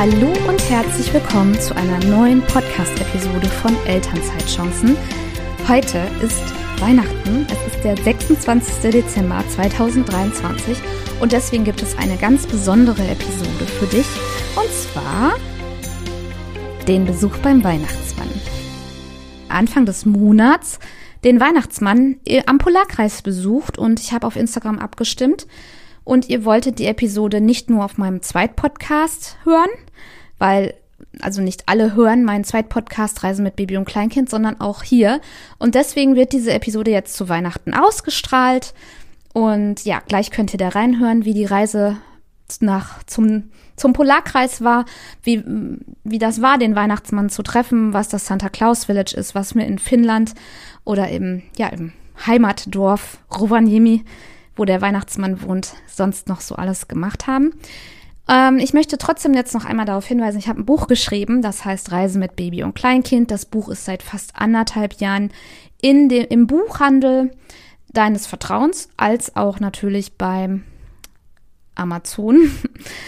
Hallo 0.00 0.32
und 0.48 0.70
herzlich 0.70 1.12
willkommen 1.12 1.60
zu 1.60 1.76
einer 1.76 2.02
neuen 2.06 2.40
Podcast-Episode 2.40 3.46
von 3.48 3.76
Elternzeitchancen. 3.84 4.96
Heute 5.68 6.08
ist 6.22 6.40
Weihnachten. 6.80 7.46
Es 7.52 7.74
ist 7.74 7.84
der 7.84 7.98
26. 7.98 8.92
Dezember 8.92 9.44
2023 9.46 10.78
und 11.20 11.32
deswegen 11.32 11.64
gibt 11.64 11.82
es 11.82 11.98
eine 11.98 12.16
ganz 12.16 12.46
besondere 12.46 13.06
Episode 13.08 13.66
für 13.66 13.84
dich 13.94 14.06
und 14.56 14.72
zwar 14.72 15.34
den 16.88 17.04
Besuch 17.04 17.36
beim 17.42 17.62
Weihnachtsmann. 17.62 18.30
Anfang 19.50 19.84
des 19.84 20.06
Monats 20.06 20.78
den 21.24 21.40
Weihnachtsmann 21.40 22.16
am 22.46 22.56
Polarkreis 22.56 23.20
besucht 23.20 23.76
und 23.76 24.00
ich 24.00 24.12
habe 24.12 24.26
auf 24.26 24.36
Instagram 24.36 24.78
abgestimmt 24.78 25.46
und 26.10 26.28
ihr 26.28 26.44
wolltet 26.44 26.80
die 26.80 26.86
Episode 26.86 27.40
nicht 27.40 27.70
nur 27.70 27.84
auf 27.84 27.96
meinem 27.96 28.20
Zweitpodcast 28.20 29.36
hören, 29.44 29.70
weil 30.38 30.74
also 31.20 31.40
nicht 31.40 31.68
alle 31.68 31.94
hören 31.94 32.24
meinen 32.24 32.42
Zweitpodcast 32.42 33.22
Reise 33.22 33.42
mit 33.42 33.54
Baby 33.54 33.76
und 33.76 33.84
Kleinkind, 33.84 34.28
sondern 34.28 34.60
auch 34.60 34.82
hier. 34.82 35.20
Und 35.58 35.76
deswegen 35.76 36.16
wird 36.16 36.32
diese 36.32 36.52
Episode 36.52 36.90
jetzt 36.90 37.14
zu 37.14 37.28
Weihnachten 37.28 37.74
ausgestrahlt. 37.74 38.74
Und 39.32 39.84
ja, 39.84 40.02
gleich 40.08 40.32
könnt 40.32 40.52
ihr 40.52 40.58
da 40.58 40.70
reinhören, 40.70 41.24
wie 41.24 41.32
die 41.32 41.44
Reise 41.44 41.96
nach 42.58 43.04
zum 43.04 43.44
zum 43.76 43.92
Polarkreis 43.92 44.64
war, 44.64 44.86
wie, 45.22 45.44
wie 46.02 46.18
das 46.18 46.42
war, 46.42 46.58
den 46.58 46.74
Weihnachtsmann 46.74 47.30
zu 47.30 47.44
treffen, 47.44 47.94
was 47.94 48.08
das 48.08 48.26
Santa 48.26 48.48
Claus 48.48 48.86
Village 48.86 49.14
ist, 49.16 49.36
was 49.36 49.54
wir 49.54 49.64
in 49.64 49.78
Finnland 49.78 50.34
oder 50.84 51.08
im, 51.08 51.42
ja, 51.56 51.68
im 51.68 51.92
Heimatdorf 52.26 53.18
Rovaniemi, 53.30 54.04
wo 54.56 54.64
der 54.64 54.80
Weihnachtsmann 54.80 55.42
wohnt, 55.42 55.74
sonst 55.86 56.28
noch 56.28 56.40
so 56.40 56.56
alles 56.56 56.88
gemacht 56.88 57.26
haben. 57.26 57.52
Ähm, 58.28 58.58
ich 58.58 58.72
möchte 58.72 58.98
trotzdem 58.98 59.34
jetzt 59.34 59.54
noch 59.54 59.64
einmal 59.64 59.86
darauf 59.86 60.06
hinweisen, 60.06 60.38
ich 60.38 60.48
habe 60.48 60.60
ein 60.60 60.66
Buch 60.66 60.86
geschrieben, 60.86 61.42
das 61.42 61.64
heißt 61.64 61.90
Reise 61.92 62.18
mit 62.18 62.36
Baby 62.36 62.62
und 62.62 62.74
Kleinkind. 62.74 63.30
Das 63.30 63.44
Buch 63.44 63.68
ist 63.68 63.84
seit 63.84 64.02
fast 64.02 64.36
anderthalb 64.36 65.00
Jahren 65.00 65.30
in 65.80 66.08
dem, 66.08 66.26
im 66.28 66.46
Buchhandel 66.46 67.32
deines 67.92 68.26
Vertrauens, 68.26 68.88
als 68.96 69.34
auch 69.36 69.58
natürlich 69.60 70.16
beim 70.16 70.64
Amazon 71.74 72.50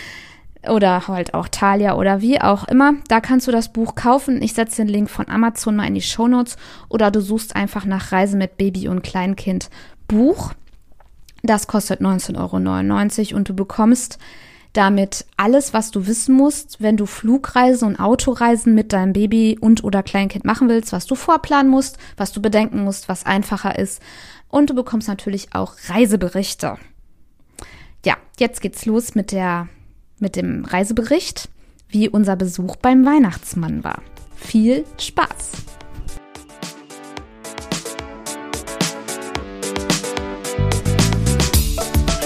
oder 0.69 1.07
halt 1.07 1.35
auch 1.35 1.49
Thalia 1.49 1.97
oder 1.97 2.21
wie 2.21 2.41
auch 2.41 2.65
immer. 2.65 2.95
Da 3.09 3.21
kannst 3.21 3.47
du 3.47 3.53
das 3.53 3.73
Buch 3.73 3.95
kaufen. 3.95 4.43
Ich 4.43 4.55
setze 4.55 4.83
den 4.83 4.89
Link 4.89 5.11
von 5.11 5.29
Amazon 5.29 5.77
mal 5.77 5.87
in 5.87 5.95
die 5.95 6.03
Show 6.03 6.29
Notes 6.29 6.57
oder 6.89 7.11
du 7.11 7.21
suchst 7.21 7.55
einfach 7.55 7.85
nach 7.85 8.13
Reise 8.13 8.37
mit 8.37 8.57
Baby 8.57 8.89
und 8.89 9.03
Kleinkind 9.03 9.71
Buch. 10.09 10.53
Das 11.43 11.67
kostet 11.67 12.01
19,99 12.01 13.29
Euro 13.31 13.37
und 13.37 13.49
du 13.49 13.55
bekommst 13.55 14.19
damit 14.73 15.27
alles, 15.37 15.75
was 15.75 15.91
du 15.91 16.07
wissen 16.07 16.35
musst, 16.35 16.81
wenn 16.81 16.97
du 16.97 17.05
Flugreisen 17.05 17.89
und 17.89 18.01
Autoreisen 18.01 18.75
mit 18.75 18.93
deinem 18.93 19.13
Baby 19.13 19.59
und 19.61 19.85
oder 19.85 20.03
Kleinkind 20.03 20.45
machen 20.45 20.69
willst, 20.69 20.93
was 20.93 21.05
du 21.05 21.15
vorplanen 21.15 21.71
musst, 21.71 21.99
was 22.17 22.33
du 22.33 22.41
bedenken 22.41 22.83
musst, 22.85 23.09
was 23.09 23.27
einfacher 23.27 23.79
ist. 23.79 24.01
Und 24.49 24.71
du 24.71 24.75
bekommst 24.75 25.09
natürlich 25.09 25.55
auch 25.55 25.75
Reiseberichte. 25.89 26.79
Ja, 28.05 28.17
jetzt 28.39 28.61
geht's 28.61 28.87
los 28.87 29.15
mit 29.15 29.33
der 29.33 29.69
mit 30.19 30.37
dem 30.37 30.65
Reisebericht, 30.65 31.49
wie 31.89 32.09
unser 32.09 32.37
Besuch 32.37 32.77
beim 32.77 33.05
Weihnachtsmann 33.05 33.83
war. 33.85 34.01
Viel 34.37 34.85
Spaß! 34.99 35.51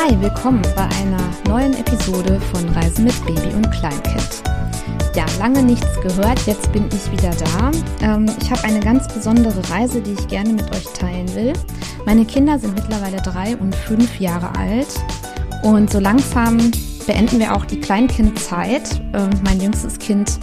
Hi, 0.09 0.17
willkommen 0.21 0.63
bei 0.77 0.85
einer 1.01 1.19
neuen 1.49 1.75
Episode 1.75 2.41
von 2.53 2.69
Reisen 2.69 3.07
mit 3.07 3.27
Baby 3.27 3.53
und 3.57 3.69
Kleinkind. 3.73 4.41
Ja, 5.17 5.27
lange 5.41 5.65
nichts 5.65 6.01
gehört, 6.01 6.47
jetzt 6.47 6.71
bin 6.73 6.89
ich 6.93 7.11
wieder 7.11 7.33
da. 7.35 7.73
Ähm, 8.03 8.31
ich 8.41 8.49
habe 8.49 8.63
eine 8.63 8.79
ganz 8.79 9.13
besondere 9.13 9.69
Reise, 9.69 10.01
die 10.01 10.13
ich 10.13 10.29
gerne 10.29 10.53
mit 10.53 10.73
euch 10.77 10.85
teilen 10.93 11.35
will. 11.35 11.55
Meine 12.05 12.25
Kinder 12.25 12.57
sind 12.57 12.77
mittlerweile 12.77 13.17
drei 13.17 13.57
und 13.57 13.75
fünf 13.75 14.21
Jahre 14.21 14.57
alt 14.57 14.95
und 15.65 15.91
so 15.91 15.99
langsam 15.99 16.71
beenden 17.09 17.41
wir 17.41 17.57
auch 17.57 17.65
die 17.65 17.81
Kleinkindzeit. 17.81 19.03
Ähm, 19.13 19.31
mein 19.45 19.61
jüngstes 19.61 19.99
Kind 19.99 20.39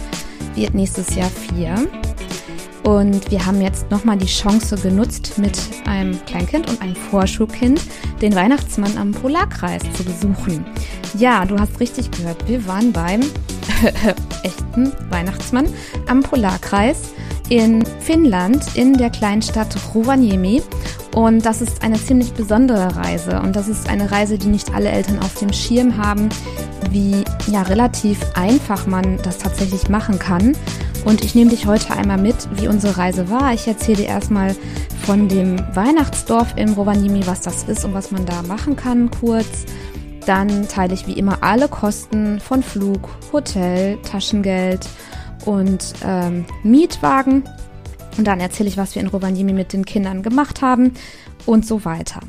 wird 0.56 0.74
nächstes 0.74 1.14
Jahr 1.14 1.30
vier. 1.30 1.88
Und 2.84 3.30
wir 3.30 3.44
haben 3.44 3.62
jetzt 3.62 3.90
nochmal 3.90 4.18
die 4.18 4.26
Chance 4.26 4.76
genutzt, 4.76 5.38
mit 5.38 5.58
einem 5.86 6.22
Kleinkind 6.26 6.68
und 6.68 6.82
einem 6.82 6.94
Vorschulkind 6.94 7.80
den 8.20 8.34
Weihnachtsmann 8.34 8.98
am 8.98 9.12
Polarkreis 9.12 9.82
zu 9.94 10.04
besuchen. 10.04 10.66
Ja, 11.18 11.46
du 11.46 11.58
hast 11.58 11.80
richtig 11.80 12.10
gehört. 12.10 12.46
Wir 12.46 12.66
waren 12.66 12.92
beim 12.92 13.20
echten 14.42 14.92
Weihnachtsmann 15.10 15.66
am 16.08 16.22
Polarkreis 16.22 17.14
in 17.48 17.84
Finnland 18.00 18.62
in 18.74 18.94
der 18.94 19.10
kleinen 19.10 19.42
Stadt 19.42 19.74
Rovaniemi. 19.94 20.62
Und 21.14 21.46
das 21.46 21.62
ist 21.62 21.82
eine 21.82 21.96
ziemlich 21.96 22.32
besondere 22.32 22.96
Reise. 22.96 23.40
Und 23.40 23.56
das 23.56 23.68
ist 23.68 23.88
eine 23.88 24.10
Reise, 24.10 24.36
die 24.36 24.48
nicht 24.48 24.74
alle 24.74 24.90
Eltern 24.90 25.20
auf 25.20 25.34
dem 25.34 25.52
Schirm 25.52 25.96
haben, 25.96 26.28
wie 26.90 27.24
ja 27.46 27.62
relativ 27.62 28.18
einfach 28.34 28.86
man 28.86 29.18
das 29.18 29.38
tatsächlich 29.38 29.88
machen 29.88 30.18
kann. 30.18 30.54
Und 31.04 31.22
ich 31.22 31.34
nehme 31.34 31.50
dich 31.50 31.66
heute 31.66 31.92
einmal 31.92 32.16
mit, 32.16 32.48
wie 32.58 32.66
unsere 32.66 32.96
Reise 32.96 33.28
war. 33.28 33.52
Ich 33.52 33.68
erzähle 33.68 33.98
dir 33.98 34.06
erstmal 34.06 34.56
von 35.04 35.28
dem 35.28 35.58
Weihnachtsdorf 35.74 36.54
in 36.56 36.70
Rovaniemi, 36.70 37.26
was 37.26 37.42
das 37.42 37.64
ist 37.64 37.84
und 37.84 37.92
was 37.92 38.10
man 38.10 38.24
da 38.24 38.42
machen 38.42 38.74
kann, 38.74 39.10
kurz. 39.10 39.66
Dann 40.24 40.66
teile 40.66 40.94
ich 40.94 41.06
wie 41.06 41.12
immer 41.12 41.42
alle 41.42 41.68
Kosten 41.68 42.40
von 42.40 42.62
Flug, 42.62 43.10
Hotel, 43.32 43.98
Taschengeld 44.02 44.88
und 45.44 45.92
ähm, 46.02 46.46
Mietwagen. 46.62 47.44
Und 48.16 48.26
dann 48.26 48.40
erzähle 48.40 48.70
ich, 48.70 48.78
was 48.78 48.94
wir 48.94 49.02
in 49.02 49.08
Rovaniemi 49.08 49.52
mit 49.52 49.74
den 49.74 49.84
Kindern 49.84 50.22
gemacht 50.22 50.62
haben 50.62 50.94
und 51.44 51.66
so 51.66 51.84
weiter. 51.84 52.20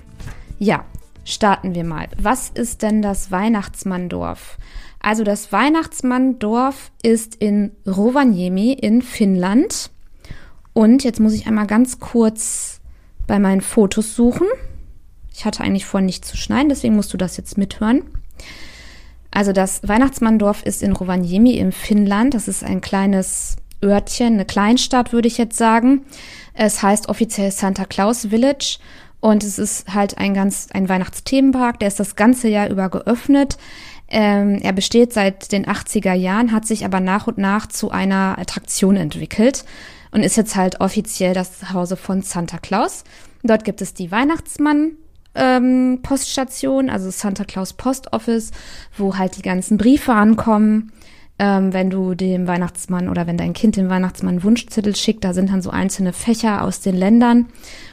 Ja, 0.60 0.84
starten 1.24 1.76
wir 1.76 1.86
mal. 1.86 2.08
Was 2.22 2.50
ist 2.50 2.82
denn 2.82 3.02
das 3.02 3.32
Weihnachtsmanndorf? 3.32 4.58
Also 5.06 5.24
das 5.24 5.52
Weihnachtsmanndorf 5.52 6.92
ist 7.04 7.36
in 7.36 7.74
Rovaniemi 7.86 8.74
in 8.74 9.04
Finnland. 9.04 9.92
Und 10.74 11.04
jetzt 11.04 11.20
muss 11.20 11.34
ich 11.34 11.46
einmal 11.46 11.68
ganz 11.68 12.00
kurz 12.00 12.82
bei 13.28 13.38
meinen 13.38 13.62
Fotos 13.62 14.16
suchen. 14.16 14.48
Ich 15.32 15.46
hatte 15.46 15.64
eigentlich 15.64 15.86
vor, 15.86 16.02
nicht 16.02 16.26
zu 16.26 16.36
schneiden, 16.38 16.70
deswegen 16.70 16.96
musst 16.96 17.14
du 17.14 17.18
das 17.18 17.38
jetzt 17.38 17.56
mithören. 17.56 18.02
Also 19.30 19.54
das 19.54 19.88
Weihnachtsmanndorf 19.88 20.64
ist 20.64 20.82
in 20.82 20.94
Rovaniemi 20.94 21.52
in 21.52 21.72
Finnland. 21.72 22.34
Das 22.34 22.48
ist 22.48 22.64
ein 22.64 22.82
kleines 22.82 23.58
Örtchen, 23.84 24.34
eine 24.34 24.46
Kleinstadt, 24.46 25.14
würde 25.14 25.28
ich 25.28 25.38
jetzt 25.38 25.56
sagen. 25.56 26.04
Es 26.56 26.82
heißt 26.82 27.10
offiziell 27.10 27.52
Santa 27.52 27.86
Claus 27.86 28.30
Village 28.32 28.80
und 29.20 29.44
es 29.44 29.60
ist 29.60 29.94
halt 29.94 30.18
ein 30.18 30.34
ganz 30.34 30.70
ein 30.72 30.90
Weihnachtsthemenpark. 30.90 31.80
Der 31.80 31.90
ist 31.90 32.00
das 32.00 32.16
ganze 32.16 32.48
Jahr 32.48 32.70
über 32.70 32.90
geöffnet. 32.90 33.60
Ähm, 34.18 34.60
er 34.62 34.72
besteht 34.72 35.12
seit 35.12 35.52
den 35.52 35.66
80er 35.66 36.14
Jahren, 36.14 36.54
hat 36.54 36.66
sich 36.66 36.86
aber 36.86 37.02
nach 37.02 37.28
und 37.28 37.38
nach 37.38 37.68
zu 37.68 37.92
einer 37.92 38.38
Attraktion 38.40 38.96
entwickelt 38.96 39.66
und 40.12 40.24
ist 40.24 40.38
jetzt 40.38 40.56
halt 40.56 40.80
offiziell 40.80 41.34
das 41.34 41.60
Zuhause 41.60 41.98
von 41.98 42.22
Santa 42.22 42.58
Claus. 42.58 43.04
Dort 43.44 43.66
gibt 43.66 43.82
es 43.82 43.94
die 43.94 44.14
Weihnachtsmann 44.14 44.94
ähm, 45.36 46.00
Poststation, 46.02 46.90
also 46.90 47.10
Santa 47.10 47.44
Claus 47.44 47.74
Post 47.74 48.14
Office, 48.14 48.52
wo 48.98 49.18
halt 49.18 49.36
die 49.36 49.42
ganzen 49.42 49.78
Briefe 49.78 50.14
ankommen. 50.14 50.94
Ähm, 51.38 51.74
wenn 51.74 51.90
du 51.90 52.16
dem 52.16 52.48
Weihnachtsmann 52.48 53.10
oder 53.10 53.28
wenn 53.28 53.36
dein 53.36 53.52
Kind 53.52 53.76
dem 53.76 53.90
Weihnachtsmann 53.90 54.44
Wunschzettel 54.44 54.96
schickt, 54.96 55.26
da 55.26 55.34
sind 55.34 55.52
dann 55.52 55.62
so 55.62 55.72
einzelne 55.72 56.14
Fächer 56.14 56.64
aus 56.64 56.80
den 56.80 56.96
Ländern 56.96 57.48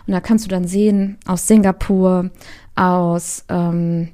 und 0.07 0.13
da 0.13 0.21
kannst 0.21 0.45
du 0.45 0.49
dann 0.49 0.69
sehen 0.69 1.19
aus 1.27 1.49
Singapur, 1.49 2.31
aus 2.77 3.45
ähm, 3.49 4.11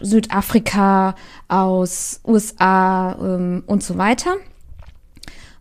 Südafrika, 0.00 1.14
aus 1.48 2.20
USA 2.24 3.16
ähm, 3.20 3.62
und 3.66 3.82
so 3.82 3.98
weiter. 3.98 4.36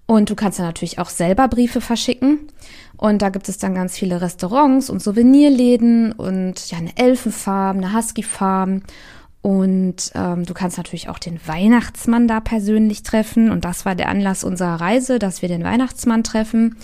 Und 0.05 0.29
du 0.29 0.35
kannst 0.35 0.57
ja 0.57 0.65
natürlich 0.65 0.97
auch 0.97 1.09
selber 1.09 1.47
Briefe 1.47 1.81
verschicken. 1.81 2.47
Und 2.97 3.21
da 3.21 3.29
gibt 3.29 3.47
es 3.47 3.59
dann 3.59 3.75
ganz 3.75 3.95
viele 3.95 4.21
Restaurants 4.21 4.89
und 4.89 5.01
Souvenirläden 5.01 6.11
und 6.11 6.69
ja, 6.71 6.79
eine 6.79 6.97
Elfenfarm, 6.97 7.77
eine 7.77 7.93
Husky-Farm. 7.93 8.81
Und 9.41 10.11
ähm, 10.15 10.45
du 10.45 10.53
kannst 10.53 10.77
natürlich 10.77 11.07
auch 11.07 11.19
den 11.19 11.39
Weihnachtsmann 11.45 12.27
da 12.27 12.39
persönlich 12.39 13.03
treffen. 13.03 13.51
Und 13.51 13.63
das 13.63 13.85
war 13.85 13.95
der 13.95 14.09
Anlass 14.09 14.43
unserer 14.43 14.81
Reise, 14.81 15.19
dass 15.19 15.41
wir 15.41 15.47
den 15.47 15.63
Weihnachtsmann 15.63 16.23
treffen. 16.23 16.77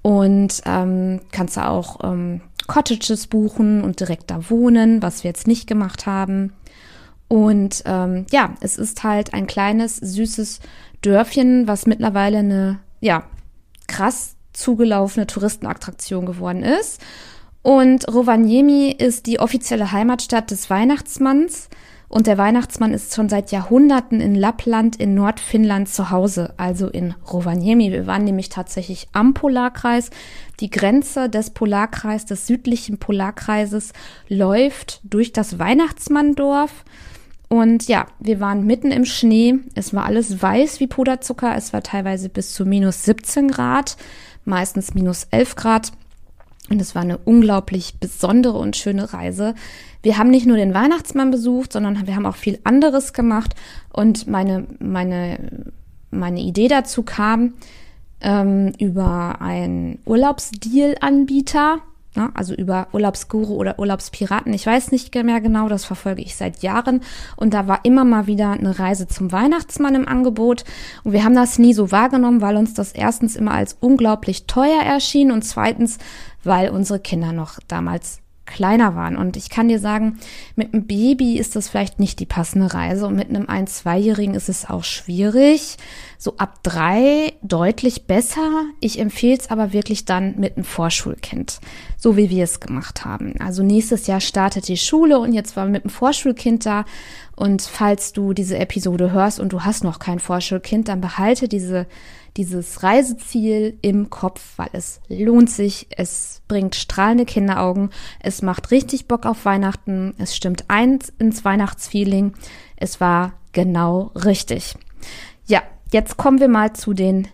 Und 0.00 0.62
ähm, 0.64 1.20
kannst 1.32 1.56
da 1.56 1.68
auch 1.68 1.98
ähm, 2.02 2.40
Cottages 2.66 3.26
buchen 3.26 3.82
und 3.82 4.00
direkt 4.00 4.30
da 4.30 4.50
wohnen, 4.50 5.02
was 5.02 5.24
wir 5.24 5.30
jetzt 5.30 5.46
nicht 5.46 5.66
gemacht 5.66 6.06
haben. 6.06 6.52
Und 7.28 7.82
ähm, 7.86 8.26
ja, 8.30 8.54
es 8.60 8.76
ist 8.76 9.04
halt 9.04 9.32
ein 9.32 9.46
kleines, 9.46 9.96
süßes 9.96 10.60
Dörfchen, 11.00 11.66
was 11.66 11.86
mittlerweile 11.86 12.38
eine, 12.38 12.78
ja, 13.00 13.24
krass 13.86 14.36
zugelaufene 14.52 15.26
Touristenattraktion 15.26 16.26
geworden 16.26 16.62
ist. 16.62 17.00
Und 17.62 18.06
Rovaniemi 18.12 18.90
ist 18.90 19.26
die 19.26 19.38
offizielle 19.38 19.92
Heimatstadt 19.92 20.50
des 20.50 20.68
Weihnachtsmanns 20.68 21.68
Und 22.12 22.26
der 22.26 22.36
Weihnachtsmann 22.36 22.92
ist 22.92 23.14
schon 23.14 23.30
seit 23.30 23.52
Jahrhunderten 23.52 24.20
in 24.20 24.34
Lappland 24.34 24.96
in 24.96 25.14
Nordfinnland 25.14 25.88
zu 25.88 26.10
Hause, 26.10 26.52
also 26.58 26.88
in 26.88 27.14
Rovaniemi. 27.32 27.90
Wir 27.90 28.06
waren 28.06 28.24
nämlich 28.24 28.50
tatsächlich 28.50 29.08
am 29.12 29.32
Polarkreis. 29.32 30.10
Die 30.60 30.68
Grenze 30.68 31.30
des 31.30 31.48
Polarkreises, 31.48 32.26
des 32.26 32.46
südlichen 32.46 32.98
Polarkreises, 32.98 33.94
läuft 34.28 35.00
durch 35.04 35.32
das 35.32 35.58
Weihnachtsmanndorf. 35.58 36.84
Und 37.48 37.88
ja, 37.88 38.06
wir 38.20 38.40
waren 38.40 38.66
mitten 38.66 38.90
im 38.90 39.06
Schnee. 39.06 39.54
Es 39.74 39.94
war 39.94 40.04
alles 40.04 40.42
weiß 40.42 40.80
wie 40.80 40.88
Puderzucker. 40.88 41.56
Es 41.56 41.72
war 41.72 41.82
teilweise 41.82 42.28
bis 42.28 42.52
zu 42.52 42.66
minus 42.66 43.04
17 43.04 43.48
Grad, 43.48 43.96
meistens 44.44 44.92
minus 44.92 45.28
11 45.30 45.56
Grad. 45.56 45.92
Und 46.72 46.80
es 46.80 46.94
war 46.94 47.02
eine 47.02 47.18
unglaublich 47.18 47.98
besondere 48.00 48.56
und 48.56 48.78
schöne 48.78 49.12
Reise. 49.12 49.54
Wir 50.02 50.16
haben 50.16 50.30
nicht 50.30 50.46
nur 50.46 50.56
den 50.56 50.72
Weihnachtsmann 50.72 51.30
besucht, 51.30 51.70
sondern 51.74 52.06
wir 52.06 52.16
haben 52.16 52.24
auch 52.24 52.36
viel 52.36 52.58
anderes 52.64 53.12
gemacht. 53.12 53.54
Und 53.92 54.26
meine, 54.26 54.66
meine, 54.78 55.66
meine 56.10 56.40
Idee 56.40 56.68
dazu 56.68 57.02
kam 57.02 57.52
ähm, 58.22 58.72
über 58.78 59.42
einen 59.42 59.98
Urlaubsdeal-Anbieter, 60.06 61.80
ja, 62.14 62.30
also 62.34 62.54
über 62.54 62.88
Urlaubsguru 62.92 63.54
oder 63.54 63.78
Urlaubspiraten. 63.78 64.52
Ich 64.52 64.66
weiß 64.66 64.92
nicht 64.92 65.14
mehr 65.14 65.40
genau, 65.40 65.68
das 65.68 65.84
verfolge 65.84 66.22
ich 66.22 66.36
seit 66.36 66.62
Jahren. 66.62 67.00
Und 67.36 67.54
da 67.54 67.68
war 67.68 67.80
immer 67.84 68.04
mal 68.04 68.26
wieder 68.26 68.50
eine 68.50 68.78
Reise 68.78 69.08
zum 69.08 69.32
Weihnachtsmann 69.32 69.94
im 69.94 70.06
Angebot. 70.06 70.64
Und 71.04 71.12
wir 71.12 71.24
haben 71.24 71.34
das 71.34 71.58
nie 71.58 71.72
so 71.72 71.90
wahrgenommen, 71.90 72.40
weil 72.40 72.56
uns 72.56 72.74
das 72.74 72.92
erstens 72.92 73.36
immer 73.36 73.52
als 73.52 73.76
unglaublich 73.80 74.46
teuer 74.46 74.82
erschien 74.82 75.32
und 75.32 75.42
zweitens 75.42 75.98
weil 76.44 76.70
unsere 76.70 76.98
Kinder 76.98 77.32
noch 77.32 77.58
damals 77.68 78.21
kleiner 78.46 78.94
waren. 78.94 79.16
Und 79.16 79.36
ich 79.36 79.50
kann 79.50 79.68
dir 79.68 79.78
sagen, 79.78 80.18
mit 80.56 80.72
einem 80.72 80.86
Baby 80.86 81.38
ist 81.38 81.56
das 81.56 81.68
vielleicht 81.68 82.00
nicht 82.00 82.20
die 82.20 82.26
passende 82.26 82.74
Reise 82.74 83.06
und 83.06 83.16
mit 83.16 83.28
einem 83.28 83.48
ein-, 83.48 83.66
zweijährigen 83.66 84.34
ist 84.34 84.48
es 84.48 84.68
auch 84.68 84.84
schwierig. 84.84 85.76
So 86.18 86.36
ab 86.36 86.62
drei 86.62 87.32
deutlich 87.42 88.06
besser. 88.06 88.64
Ich 88.80 88.98
empfehle 88.98 89.38
es 89.38 89.50
aber 89.50 89.72
wirklich 89.72 90.04
dann 90.04 90.38
mit 90.38 90.56
einem 90.56 90.64
Vorschulkind, 90.64 91.60
so 91.96 92.16
wie 92.16 92.30
wir 92.30 92.44
es 92.44 92.60
gemacht 92.60 93.04
haben. 93.04 93.34
Also 93.40 93.62
nächstes 93.62 94.06
Jahr 94.06 94.20
startet 94.20 94.68
die 94.68 94.76
Schule 94.76 95.18
und 95.18 95.32
jetzt 95.32 95.56
war 95.56 95.66
mit 95.66 95.84
einem 95.84 95.90
Vorschulkind 95.90 96.66
da. 96.66 96.84
Und 97.34 97.62
falls 97.62 98.12
du 98.12 98.34
diese 98.34 98.58
Episode 98.58 99.12
hörst 99.12 99.40
und 99.40 99.52
du 99.52 99.62
hast 99.64 99.84
noch 99.84 99.98
kein 99.98 100.18
Vorschulkind, 100.18 100.88
dann 100.88 101.00
behalte 101.00 101.48
diese 101.48 101.86
dieses 102.36 102.82
Reiseziel 102.82 103.78
im 103.82 104.10
Kopf, 104.10 104.54
weil 104.56 104.70
es 104.72 105.00
lohnt 105.08 105.50
sich, 105.50 105.88
es 105.96 106.42
bringt 106.48 106.74
strahlende 106.74 107.24
Kinderaugen, 107.24 107.90
es 108.20 108.42
macht 108.42 108.70
richtig 108.70 109.06
Bock 109.06 109.26
auf 109.26 109.44
Weihnachten, 109.44 110.14
es 110.18 110.34
stimmt 110.34 110.64
eins 110.68 111.12
ins 111.18 111.44
Weihnachtsfeeling. 111.44 112.34
Es 112.76 113.00
war 113.00 113.34
genau 113.52 114.10
richtig. 114.14 114.74
Ja, 115.46 115.62
jetzt 115.92 116.16
kommen 116.16 116.40
wir 116.40 116.48
mal 116.48 116.72
zu 116.72 116.94
den 116.94 117.28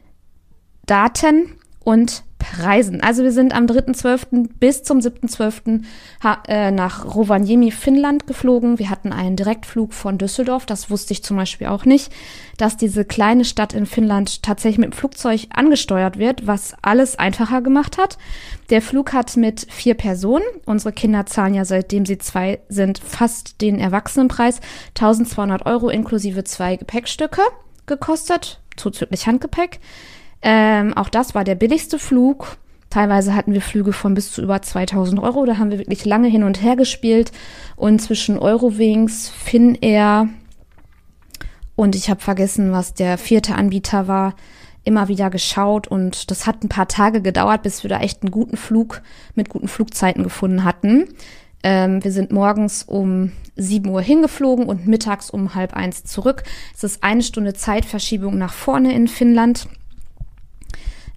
Daten 0.87 1.59
und 1.85 2.25
Preisen. 2.38 3.00
Also 3.02 3.23
wir 3.23 3.32
sind 3.32 3.55
am 3.55 3.67
3.12. 3.67 4.49
bis 4.58 4.82
zum 4.82 4.99
7.12. 4.99 5.82
Äh, 6.46 6.70
nach 6.70 7.14
Rovaniemi, 7.14 7.70
Finnland 7.70 8.26
geflogen. 8.26 8.79
Wir 8.79 8.90
hatten 8.90 9.12
einen 9.12 9.37
Direktflug 9.37 9.93
von 9.93 10.19
Düsseldorf. 10.19 10.64
Das 10.64 10.90
wusste 10.90 11.12
ich 11.12 11.25
zum 11.25 11.37
Beispiel 11.37 11.67
auch 11.67 11.85
nicht, 11.85 12.12
dass 12.56 12.76
diese 12.76 13.05
kleine 13.05 13.44
Stadt 13.44 13.75
in 13.75 13.87
Finnland 13.87 14.43
tatsächlich 14.43 14.79
mit 14.79 14.93
dem 14.93 14.96
Flugzeug 14.96 15.46
angesteuert 15.50 16.19
wird, 16.19 16.46
was 16.46 16.75
alles 16.82 17.19
einfacher 17.19 17.61
gemacht 17.61 17.99
hat. 17.99 18.19
Der 18.70 18.82
Flug 18.82 19.12
hat 19.12 19.37
mit 19.37 19.67
vier 19.70 19.94
Personen, 19.94 20.44
unsere 20.64 20.93
Kinder 20.93 21.26
zahlen 21.26 21.55
ja 21.55 21.64
seitdem 21.64 22.06
sie 22.06 22.19
zwei 22.19 22.61
sind, 22.69 22.99
fast 22.99 23.61
den 23.61 23.79
Erwachsenenpreis, 23.79 24.61
1200 24.91 25.67
Euro 25.67 25.88
inklusive 25.88 26.44
zwei 26.44 26.76
Gepäckstücke 26.76 27.43
gekostet, 27.87 28.61
zuzüglich 28.76 29.26
Handgepäck. 29.26 29.81
Ähm, 30.43 30.94
auch 30.94 31.08
das 31.08 31.35
war 31.35 31.44
der 31.44 31.55
billigste 31.55 31.99
Flug. 31.99 32.56
Teilweise 32.90 33.35
hatten 33.35 33.52
wir 33.52 33.61
Flüge 33.61 33.93
von 33.93 34.14
bis 34.14 34.32
zu 34.32 34.43
über 34.43 34.62
2000 34.62 35.20
Euro. 35.20 35.44
Da 35.44 35.58
haben 35.58 35.70
wir 35.70 35.79
wirklich 35.79 36.05
lange 36.05 36.29
hin 36.29 36.43
und 36.43 36.62
her 36.62 36.76
gespielt. 36.76 37.32
Und 37.76 38.00
zwischen 38.00 38.38
Eurowings, 38.38 39.29
Finnair 39.29 40.29
und 41.76 41.94
ich 41.94 42.11
habe 42.11 42.20
vergessen, 42.20 42.73
was 42.73 42.94
der 42.94 43.19
vierte 43.19 43.55
Anbieter 43.55 44.08
war, 44.08 44.35
immer 44.85 45.08
wieder 45.08 45.31
geschaut. 45.31 45.87
Und 45.87 46.31
das 46.31 46.46
hat 46.46 46.64
ein 46.64 46.69
paar 46.69 46.88
Tage 46.88 47.20
gedauert, 47.20 47.62
bis 47.62 47.82
wir 47.82 47.91
da 47.91 48.00
echt 48.00 48.23
einen 48.23 48.32
guten 48.32 48.56
Flug 48.56 49.02
mit 49.34 49.49
guten 49.49 49.69
Flugzeiten 49.69 50.25
gefunden 50.25 50.64
hatten. 50.64 51.08
Ähm, 51.62 52.02
wir 52.02 52.11
sind 52.11 52.32
morgens 52.32 52.82
um 52.84 53.32
7 53.56 53.88
Uhr 53.91 54.00
hingeflogen 54.00 54.67
und 54.67 54.87
mittags 54.87 55.31
um 55.31 55.55
halb 55.55 55.75
eins 55.75 56.05
zurück. 56.05 56.43
Es 56.75 56.84
ist 56.84 57.05
eine 57.05 57.23
Stunde 57.23 57.55
Zeitverschiebung 57.55 58.38
nach 58.38 58.55
vorne 58.55 58.93
in 58.94 59.06
Finnland. 59.06 59.69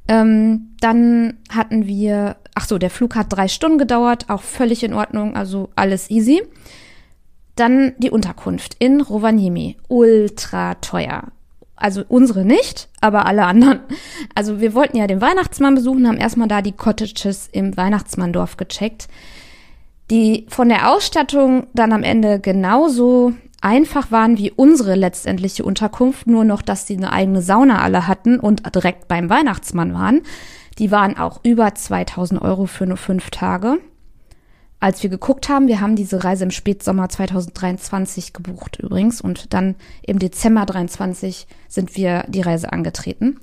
Ähm, 0.07 0.75
dann 0.79 1.35
hatten 1.49 1.85
wir, 1.87 2.37
ach 2.55 2.65
so, 2.65 2.77
der 2.77 2.89
Flug 2.89 3.15
hat 3.15 3.27
drei 3.29 3.47
Stunden 3.47 3.77
gedauert, 3.77 4.29
auch 4.29 4.41
völlig 4.41 4.83
in 4.83 4.93
Ordnung, 4.93 5.35
also 5.35 5.69
alles 5.75 6.09
easy. 6.09 6.41
Dann 7.55 7.93
die 7.97 8.09
Unterkunft 8.09 8.75
in 8.79 9.01
Rovaniemi, 9.01 9.77
ultra 9.87 10.75
teuer. 10.75 11.31
Also 11.75 12.03
unsere 12.07 12.45
nicht, 12.45 12.89
aber 13.01 13.25
alle 13.25 13.45
anderen. 13.45 13.79
Also 14.35 14.59
wir 14.59 14.73
wollten 14.75 14.97
ja 14.97 15.07
den 15.07 15.21
Weihnachtsmann 15.21 15.75
besuchen, 15.75 16.07
haben 16.07 16.17
erstmal 16.17 16.47
da 16.47 16.61
die 16.61 16.73
Cottages 16.73 17.49
im 17.51 17.75
Weihnachtsmanndorf 17.75 18.57
gecheckt, 18.57 19.07
die 20.11 20.45
von 20.49 20.69
der 20.69 20.91
Ausstattung 20.91 21.67
dann 21.73 21.91
am 21.91 22.03
Ende 22.03 22.39
genauso 22.39 23.33
einfach 23.61 24.11
waren 24.11 24.37
wie 24.37 24.51
unsere 24.51 24.95
letztendliche 24.95 25.63
Unterkunft, 25.63 26.27
nur 26.27 26.43
noch, 26.43 26.61
dass 26.61 26.87
sie 26.87 26.97
eine 26.97 27.13
eigene 27.13 27.41
Sauna 27.41 27.81
alle 27.81 28.07
hatten 28.07 28.39
und 28.39 28.63
direkt 28.75 29.07
beim 29.07 29.29
Weihnachtsmann 29.29 29.93
waren. 29.93 30.21
Die 30.79 30.91
waren 30.91 31.17
auch 31.17 31.39
über 31.43 31.73
2000 31.73 32.41
Euro 32.41 32.65
für 32.65 32.85
nur 32.85 32.97
fünf 32.97 33.29
Tage. 33.29 33.77
Als 34.79 35.03
wir 35.03 35.11
geguckt 35.11 35.47
haben, 35.47 35.67
wir 35.67 35.79
haben 35.79 35.95
diese 35.95 36.23
Reise 36.23 36.43
im 36.43 36.49
Spätsommer 36.49 37.07
2023 37.07 38.33
gebucht 38.33 38.79
übrigens 38.81 39.21
und 39.21 39.53
dann 39.53 39.75
im 40.01 40.17
Dezember 40.17 40.65
23 40.65 41.45
sind 41.67 41.95
wir 41.95 42.25
die 42.27 42.41
Reise 42.41 42.73
angetreten. 42.73 43.39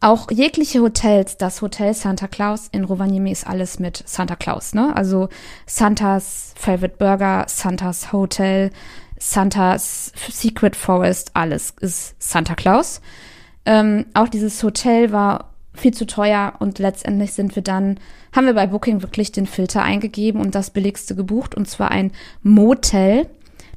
Auch 0.00 0.30
jegliche 0.30 0.80
Hotels, 0.82 1.38
das 1.38 1.60
Hotel 1.60 1.92
Santa 1.92 2.28
Claus 2.28 2.68
in 2.70 2.84
Rovaniemi 2.84 3.32
ist 3.32 3.48
alles 3.48 3.80
mit 3.80 4.04
Santa 4.06 4.36
Claus, 4.36 4.74
ne? 4.74 4.94
Also 4.94 5.28
Santas 5.66 6.52
Favorite 6.54 6.96
Burger, 6.98 7.46
Santas 7.48 8.12
Hotel, 8.12 8.70
Santa's 9.18 10.12
Secret 10.30 10.76
Forest, 10.76 11.30
alles 11.34 11.74
ist 11.80 12.14
Santa 12.18 12.54
Claus. 12.54 13.00
Ähm, 13.64 14.06
auch 14.14 14.28
dieses 14.28 14.62
Hotel 14.62 15.12
war 15.12 15.52
viel 15.74 15.92
zu 15.92 16.06
teuer 16.06 16.54
und 16.58 16.78
letztendlich 16.78 17.32
sind 17.32 17.54
wir 17.54 17.62
dann, 17.62 17.98
haben 18.34 18.46
wir 18.46 18.54
bei 18.54 18.66
Booking 18.66 19.02
wirklich 19.02 19.32
den 19.32 19.46
Filter 19.46 19.82
eingegeben 19.82 20.40
und 20.40 20.54
das 20.54 20.70
billigste 20.70 21.14
gebucht 21.14 21.54
und 21.54 21.68
zwar 21.68 21.90
ein 21.90 22.12
Motel. 22.42 23.28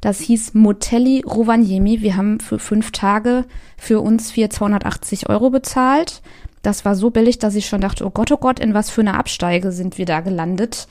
Das 0.02 0.20
hieß 0.22 0.54
Motelli 0.54 1.24
Rovaniemi. 1.26 2.02
Wir 2.02 2.16
haben 2.16 2.40
für 2.40 2.58
fünf 2.58 2.92
Tage 2.92 3.46
für 3.78 4.00
uns 4.00 4.32
4 4.32 4.50
280 4.50 5.28
Euro 5.28 5.50
bezahlt. 5.50 6.22
Das 6.62 6.86
war 6.86 6.96
so 6.96 7.10
billig, 7.10 7.40
dass 7.40 7.56
ich 7.56 7.68
schon 7.68 7.82
dachte, 7.82 8.06
oh 8.06 8.10
Gott, 8.10 8.32
oh 8.32 8.38
Gott, 8.38 8.60
in 8.60 8.74
was 8.74 8.90
für 8.90 9.02
eine 9.02 9.16
Absteige 9.16 9.72
sind 9.72 9.98
wir 9.98 10.06
da 10.06 10.22
gelandet. 10.22 10.88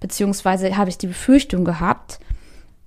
Beziehungsweise 0.00 0.76
habe 0.76 0.90
ich 0.90 0.98
die 0.98 1.06
Befürchtung 1.06 1.64
gehabt. 1.64 2.20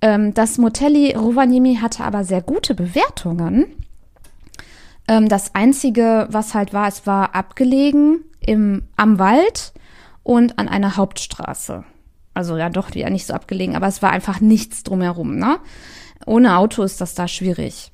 Ähm, 0.04 0.34
das 0.34 0.58
Motelli 0.58 1.14
Rovaniemi 1.16 1.76
hatte 1.76 2.04
aber 2.04 2.24
sehr 2.24 2.42
gute 2.42 2.74
Bewertungen. 2.74 3.74
Ähm, 5.08 5.30
das 5.30 5.54
einzige, 5.54 6.28
was 6.30 6.52
halt 6.52 6.74
war, 6.74 6.86
es 6.88 7.06
war 7.06 7.34
abgelegen 7.34 8.22
im, 8.40 8.82
am 8.96 9.18
Wald 9.18 9.72
und 10.22 10.58
an 10.58 10.68
einer 10.68 10.98
Hauptstraße. 10.98 11.84
Also 12.34 12.58
ja, 12.58 12.68
doch, 12.68 12.94
ja 12.94 13.08
nicht 13.08 13.24
so 13.24 13.32
abgelegen, 13.32 13.76
aber 13.76 13.86
es 13.86 14.02
war 14.02 14.10
einfach 14.10 14.40
nichts 14.40 14.82
drumherum, 14.82 15.38
ne? 15.38 15.58
Ohne 16.26 16.58
Auto 16.58 16.82
ist 16.82 17.00
das 17.00 17.14
da 17.14 17.26
schwierig. 17.26 17.90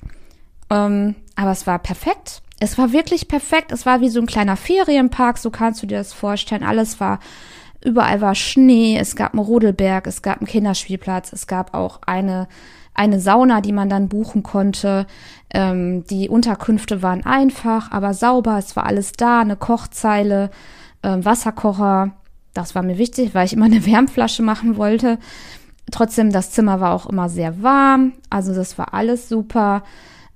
Ähm, 0.69 1.15
aber 1.37 1.51
es 1.51 1.65
war 1.65 1.79
perfekt. 1.79 2.41
Es 2.59 2.77
war 2.77 2.91
wirklich 2.91 3.29
perfekt. 3.29 3.71
Es 3.71 3.85
war 3.85 4.01
wie 4.01 4.09
so 4.09 4.19
ein 4.19 4.25
kleiner 4.25 4.57
Ferienpark, 4.57 5.37
so 5.37 5.49
kannst 5.49 5.81
du 5.81 5.87
dir 5.87 5.99
das 5.99 6.11
vorstellen. 6.11 6.63
Alles 6.63 6.99
war 6.99 7.19
Überall 7.83 8.21
war 8.21 8.35
Schnee, 8.35 8.97
es 8.97 9.15
gab 9.15 9.33
einen 9.33 9.43
Rodelberg, 9.43 10.05
es 10.05 10.21
gab 10.21 10.37
einen 10.37 10.47
Kinderspielplatz, 10.47 11.33
es 11.33 11.47
gab 11.47 11.73
auch 11.73 11.99
eine, 12.05 12.47
eine 12.93 13.19
Sauna, 13.19 13.61
die 13.61 13.73
man 13.73 13.89
dann 13.89 14.07
buchen 14.07 14.43
konnte. 14.43 15.07
Ähm, 15.51 16.05
die 16.05 16.29
Unterkünfte 16.29 17.01
waren 17.01 17.25
einfach, 17.25 17.91
aber 17.91 18.13
sauber, 18.13 18.57
es 18.59 18.75
war 18.75 18.85
alles 18.85 19.13
da, 19.13 19.41
eine 19.41 19.55
Kochzeile, 19.55 20.51
ähm, 21.01 21.25
Wasserkocher. 21.25 22.11
Das 22.53 22.75
war 22.75 22.83
mir 22.83 22.99
wichtig, 22.99 23.33
weil 23.33 23.45
ich 23.45 23.53
immer 23.53 23.65
eine 23.65 23.85
Wärmflasche 23.85 24.43
machen 24.43 24.77
wollte. 24.77 25.17
Trotzdem, 25.89 26.31
das 26.31 26.51
Zimmer 26.51 26.79
war 26.79 26.93
auch 26.93 27.07
immer 27.07 27.29
sehr 27.29 27.63
warm, 27.63 28.13
also 28.29 28.53
das 28.53 28.77
war 28.77 28.93
alles 28.93 29.27
super. 29.27 29.83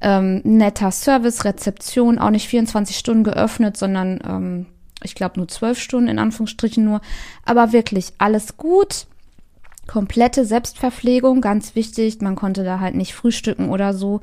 Ähm, 0.01 0.41
netter 0.43 0.91
Service, 0.91 1.45
Rezeption, 1.45 2.17
auch 2.17 2.29
nicht 2.31 2.47
24 2.47 2.97
Stunden 2.97 3.23
geöffnet, 3.23 3.77
sondern 3.77 4.19
ähm, 4.27 4.65
ich 5.03 5.15
glaube 5.15 5.39
nur 5.39 5.47
zwölf 5.47 5.79
Stunden 5.79 6.09
in 6.09 6.19
Anführungsstrichen 6.19 6.83
nur, 6.83 7.01
aber 7.43 7.71
wirklich 7.71 8.13
alles 8.17 8.57
gut. 8.57 9.07
komplette 9.87 10.45
Selbstverpflegung, 10.45 11.41
ganz 11.41 11.75
wichtig. 11.75 12.19
Man 12.21 12.35
konnte 12.35 12.63
da 12.63 12.79
halt 12.79 12.95
nicht 12.95 13.13
frühstücken 13.13 13.69
oder 13.69 13.93
so. 13.93 14.21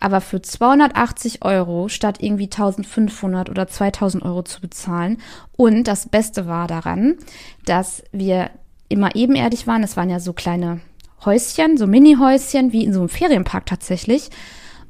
Aber 0.00 0.20
für 0.20 0.42
280 0.42 1.44
Euro 1.44 1.88
statt 1.88 2.18
irgendwie 2.20 2.44
1500 2.46 3.50
oder 3.50 3.68
2000 3.68 4.24
Euro 4.24 4.42
zu 4.42 4.60
bezahlen. 4.60 5.18
Und 5.56 5.84
das 5.86 6.08
Beste 6.08 6.46
war 6.46 6.66
daran, 6.66 7.16
dass 7.66 8.02
wir 8.10 8.50
immer 8.88 9.14
ebenerdig 9.14 9.66
waren. 9.66 9.82
Es 9.82 9.96
waren 9.96 10.10
ja 10.10 10.18
so 10.18 10.32
kleine 10.32 10.80
Häuschen, 11.24 11.76
so 11.76 11.86
Mini-Häuschen, 11.86 12.72
wie 12.72 12.84
in 12.84 12.92
so 12.92 13.00
einem 13.00 13.08
Ferienpark 13.08 13.66
tatsächlich. 13.66 14.30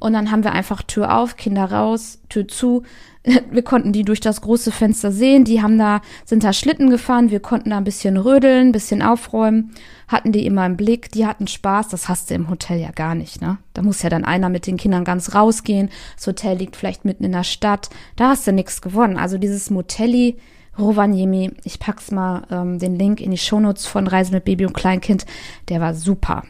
Und 0.03 0.15
dann 0.15 0.33
haben 0.33 0.43
wir 0.43 0.51
einfach 0.51 0.83
Tür 0.83 1.17
auf, 1.17 1.37
Kinder 1.37 1.71
raus, 1.71 2.19
Tür 2.29 2.49
zu. 2.49 2.83
Wir 3.53 3.63
konnten 3.63 3.93
die 3.93 4.03
durch 4.03 4.19
das 4.19 4.41
große 4.41 4.73
Fenster 4.73 5.13
sehen. 5.13 5.45
Die 5.45 5.63
haben 5.63 5.79
da, 5.79 6.01
sind 6.25 6.43
da 6.43 6.53
Schlitten 6.53 6.91
gefahren. 6.91 7.31
Wir 7.31 7.39
konnten 7.39 7.71
da 7.71 7.77
ein 7.77 7.85
bisschen 7.85 8.17
rödeln, 8.17 8.69
ein 8.69 8.73
bisschen 8.73 9.01
aufräumen. 9.01 9.71
Hatten 10.09 10.33
die 10.33 10.45
immer 10.45 10.67
im 10.67 10.77
Blick. 10.77 11.13
Die 11.13 11.25
hatten 11.25 11.47
Spaß. 11.47 11.87
Das 11.87 12.09
hast 12.09 12.31
du 12.31 12.35
im 12.35 12.51
Hotel 12.51 12.81
ja 12.81 12.91
gar 12.91 13.15
nicht, 13.15 13.41
ne? 13.41 13.59
Da 13.75 13.83
muss 13.83 14.03
ja 14.03 14.11
dann 14.11 14.25
einer 14.25 14.49
mit 14.49 14.67
den 14.67 14.77
Kindern 14.77 15.05
ganz 15.05 15.37
rausgehen. 15.37 15.89
Das 16.17 16.27
Hotel 16.27 16.59
liegt 16.59 16.75
vielleicht 16.75 17.05
mitten 17.05 17.23
in 17.23 17.31
der 17.31 17.45
Stadt. 17.45 17.89
Da 18.17 18.31
hast 18.31 18.45
du 18.45 18.53
nichts 18.53 18.83
gewonnen. 18.83 19.17
Also 19.17 19.39
dieses 19.39 19.71
Motelli, 19.71 20.37
Rovaniemi, 20.77 21.53
ich 21.63 21.79
pack's 21.79 22.11
mal 22.11 22.43
ähm, 22.51 22.81
den 22.81 22.97
Link 22.97 23.21
in 23.21 23.31
die 23.31 23.39
Shownotes 23.39 23.87
von 23.87 24.09
Reisen 24.09 24.35
mit 24.35 24.45
Baby 24.47 24.67
und 24.67 24.75
Kleinkind. 24.75 25.27
Der 25.69 25.81
war 25.81 25.95
super. 25.95 26.43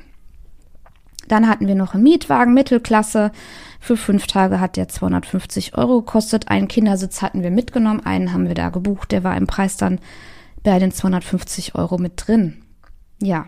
Dann 1.33 1.49
hatten 1.49 1.67
wir 1.67 1.75
noch 1.75 1.95
einen 1.95 2.03
Mietwagen 2.03 2.53
Mittelklasse. 2.53 3.33
Für 3.81 3.97
fünf 3.97 4.27
Tage 4.27 4.61
hat 4.61 4.77
der 4.77 4.89
250 4.89 5.79
Euro 5.79 6.03
gekostet. 6.03 6.49
Einen 6.49 6.69
Kindersitz 6.69 7.23
hatten 7.23 7.43
wir 7.43 7.51
mitgenommen, 7.51 8.05
einen 8.05 8.35
haben 8.35 8.49
wir 8.49 8.55
da 8.55 8.69
gebucht. 8.69 9.13
Der 9.13 9.25
war 9.25 9.35
im 9.39 9.47
Preis 9.47 9.79
dann 9.79 9.99
bei 10.63 10.79
den 10.79 10.93
250 10.93 11.75
Euro 11.75 11.97
mit 11.97 12.13
drin. 12.27 12.63
Ja. 13.19 13.47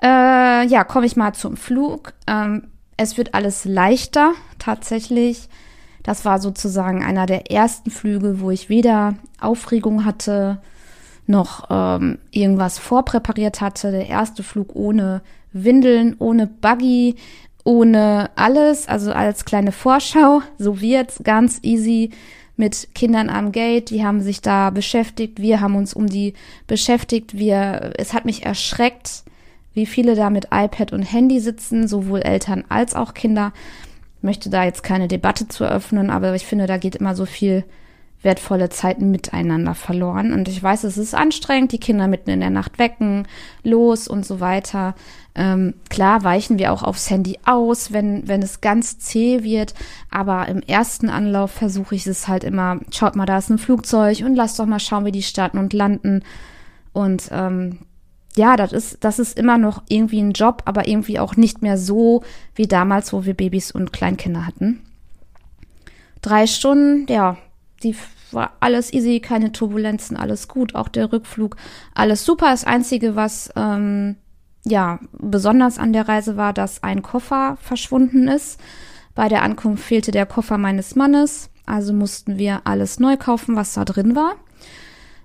Äh, 0.00 0.68
ja, 0.68 0.84
komme 0.84 1.06
ich 1.06 1.16
mal 1.16 1.32
zum 1.32 1.56
Flug. 1.56 2.12
Ähm, 2.28 2.68
es 2.96 3.18
wird 3.18 3.34
alles 3.34 3.64
leichter, 3.64 4.34
tatsächlich. 4.60 5.48
Das 6.04 6.24
war 6.24 6.38
sozusagen 6.38 7.02
einer 7.02 7.26
der 7.26 7.50
ersten 7.50 7.90
Flüge, 7.90 8.38
wo 8.38 8.52
ich 8.52 8.68
weder 8.68 9.16
Aufregung 9.40 10.04
hatte, 10.04 10.62
noch 11.26 11.66
ähm, 11.70 12.18
irgendwas 12.30 12.78
vorpräpariert 12.78 13.60
hatte. 13.60 13.90
Der 13.90 14.08
erste 14.08 14.42
Flug 14.42 14.74
ohne 14.74 15.22
Windeln, 15.52 16.16
ohne 16.18 16.46
Buggy, 16.46 17.16
ohne 17.64 18.30
alles, 18.36 18.88
also 18.88 19.12
als 19.12 19.44
kleine 19.44 19.72
Vorschau. 19.72 20.42
So 20.58 20.80
wird's 20.80 21.20
ganz 21.24 21.58
easy 21.62 22.10
mit 22.56 22.88
Kindern 22.94 23.28
am 23.28 23.52
Gate. 23.52 23.90
Die 23.90 24.04
haben 24.04 24.20
sich 24.20 24.40
da 24.40 24.70
beschäftigt. 24.70 25.40
Wir 25.40 25.60
haben 25.60 25.76
uns 25.76 25.92
um 25.92 26.06
die 26.06 26.34
beschäftigt. 26.66 27.36
Wir, 27.36 27.92
es 27.98 28.12
hat 28.12 28.24
mich 28.24 28.46
erschreckt, 28.46 29.24
wie 29.74 29.86
viele 29.86 30.14
da 30.14 30.30
mit 30.30 30.46
iPad 30.52 30.92
und 30.92 31.02
Handy 31.02 31.40
sitzen, 31.40 31.86
sowohl 31.86 32.20
Eltern 32.20 32.64
als 32.68 32.94
auch 32.94 33.14
Kinder. 33.14 33.52
Ich 34.18 34.22
möchte 34.22 34.48
da 34.48 34.64
jetzt 34.64 34.82
keine 34.82 35.08
Debatte 35.08 35.48
zu 35.48 35.64
eröffnen, 35.64 36.08
aber 36.08 36.34
ich 36.34 36.46
finde, 36.46 36.66
da 36.66 36.78
geht 36.78 36.96
immer 36.96 37.14
so 37.14 37.26
viel 37.26 37.64
wertvolle 38.22 38.68
Zeit 38.70 39.00
miteinander 39.00 39.74
verloren. 39.74 40.32
Und 40.32 40.48
ich 40.48 40.62
weiß, 40.62 40.84
es 40.84 40.98
ist 40.98 41.14
anstrengend, 41.14 41.72
die 41.72 41.78
Kinder 41.78 42.08
mitten 42.08 42.30
in 42.30 42.40
der 42.40 42.50
Nacht 42.50 42.78
wecken, 42.78 43.26
los 43.62 44.08
und 44.08 44.26
so 44.26 44.40
weiter. 44.40 44.94
Ähm, 45.34 45.74
klar 45.90 46.24
weichen 46.24 46.58
wir 46.58 46.72
auch 46.72 46.82
aufs 46.82 47.10
Handy 47.10 47.38
aus, 47.44 47.92
wenn, 47.92 48.26
wenn 48.26 48.42
es 48.42 48.60
ganz 48.60 48.98
zäh 48.98 49.42
wird. 49.42 49.74
Aber 50.10 50.48
im 50.48 50.60
ersten 50.60 51.08
Anlauf 51.08 51.50
versuche 51.52 51.94
ich 51.94 52.06
es 52.06 52.26
halt 52.26 52.42
immer, 52.42 52.80
schaut 52.90 53.16
mal, 53.16 53.26
da 53.26 53.38
ist 53.38 53.50
ein 53.50 53.58
Flugzeug 53.58 54.22
und 54.24 54.34
lasst 54.34 54.58
doch 54.58 54.66
mal 54.66 54.80
schauen, 54.80 55.04
wie 55.04 55.12
die 55.12 55.22
starten 55.22 55.58
und 55.58 55.72
landen. 55.72 56.22
Und 56.92 57.28
ähm, 57.30 57.80
ja, 58.34 58.56
das 58.56 58.72
ist, 58.72 59.04
das 59.04 59.18
ist 59.18 59.38
immer 59.38 59.58
noch 59.58 59.82
irgendwie 59.88 60.20
ein 60.20 60.32
Job, 60.32 60.62
aber 60.64 60.88
irgendwie 60.88 61.18
auch 61.18 61.36
nicht 61.36 61.62
mehr 61.62 61.78
so 61.78 62.22
wie 62.54 62.66
damals, 62.66 63.12
wo 63.12 63.24
wir 63.24 63.34
Babys 63.34 63.70
und 63.70 63.92
Kleinkinder 63.92 64.46
hatten. 64.46 64.82
Drei 66.22 66.46
Stunden, 66.46 67.06
ja, 67.10 67.36
die 67.82 67.94
war 68.32 68.52
alles 68.60 68.92
easy, 68.92 69.20
keine 69.20 69.52
Turbulenzen, 69.52 70.16
alles 70.16 70.48
gut, 70.48 70.74
auch 70.74 70.88
der 70.88 71.12
Rückflug, 71.12 71.56
alles 71.94 72.24
super. 72.24 72.50
Das 72.50 72.64
Einzige, 72.64 73.16
was 73.16 73.50
ähm, 73.56 74.16
ja 74.64 74.98
besonders 75.12 75.78
an 75.78 75.92
der 75.92 76.08
Reise 76.08 76.36
war, 76.36 76.52
dass 76.52 76.82
ein 76.82 77.02
Koffer 77.02 77.56
verschwunden 77.60 78.28
ist. 78.28 78.60
Bei 79.14 79.28
der 79.28 79.42
Ankunft 79.42 79.84
fehlte 79.84 80.10
der 80.10 80.26
Koffer 80.26 80.58
meines 80.58 80.94
Mannes, 80.94 81.50
also 81.64 81.92
mussten 81.92 82.38
wir 82.38 82.62
alles 82.64 83.00
neu 83.00 83.16
kaufen, 83.16 83.56
was 83.56 83.74
da 83.74 83.84
drin 83.84 84.14
war. 84.14 84.34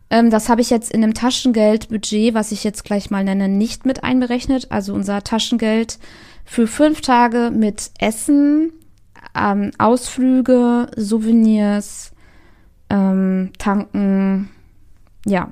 Ähm, 0.09 0.29
das 0.29 0.49
habe 0.49 0.61
ich 0.61 0.69
jetzt 0.69 0.91
in 0.91 1.01
dem 1.01 1.13
Taschengeldbudget, 1.13 2.33
was 2.33 2.51
ich 2.51 2.63
jetzt 2.63 2.83
gleich 2.83 3.09
mal 3.09 3.23
nenne, 3.23 3.49
nicht 3.49 3.85
mit 3.85 4.03
einberechnet. 4.03 4.71
Also 4.71 4.93
unser 4.93 5.23
Taschengeld 5.23 5.99
für 6.45 6.67
fünf 6.67 7.01
Tage 7.01 7.51
mit 7.51 7.91
Essen, 7.97 8.73
ähm, 9.35 9.71
Ausflüge, 9.77 10.87
Souvenirs, 10.97 12.10
ähm, 12.91 13.51
tanken, 13.57 14.49
ja, 15.25 15.51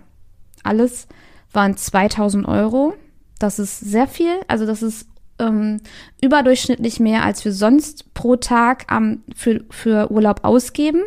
alles 0.63 1.07
waren 1.53 1.77
2000 1.77 2.47
Euro. 2.47 2.93
Das 3.39 3.57
ist 3.59 3.79
sehr 3.79 4.07
viel, 4.07 4.41
also 4.47 4.65
das 4.65 4.83
ist 4.83 5.07
ähm, 5.39 5.79
überdurchschnittlich 6.21 6.99
mehr, 6.99 7.23
als 7.23 7.45
wir 7.45 7.53
sonst 7.53 8.13
pro 8.13 8.35
Tag 8.35 8.91
ähm, 8.91 9.23
für, 9.33 9.63
für 9.69 10.11
Urlaub 10.11 10.41
ausgeben. 10.43 11.03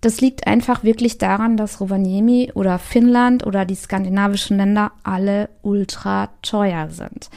Das 0.00 0.22
liegt 0.22 0.46
einfach 0.46 0.82
wirklich 0.82 1.18
daran, 1.18 1.58
dass 1.58 1.78
Rovaniemi 1.78 2.52
oder 2.54 2.78
Finnland 2.78 3.46
oder 3.46 3.66
die 3.66 3.74
skandinavischen 3.74 4.56
Länder 4.56 4.92
alle 5.02 5.50
ultra 5.60 6.30
teuer 6.40 6.88
sind. 6.88 7.28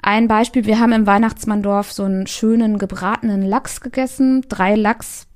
Ein 0.00 0.28
Beispiel, 0.28 0.64
wir 0.64 0.78
haben 0.78 0.92
im 0.92 1.08
Weihnachtsmanndorf 1.08 1.90
so 1.90 2.04
einen 2.04 2.28
schönen 2.28 2.78
gebratenen 2.78 3.42
Lachs 3.42 3.80
gegessen, 3.80 4.44
drei 4.48 4.76
Lachs 4.76 5.27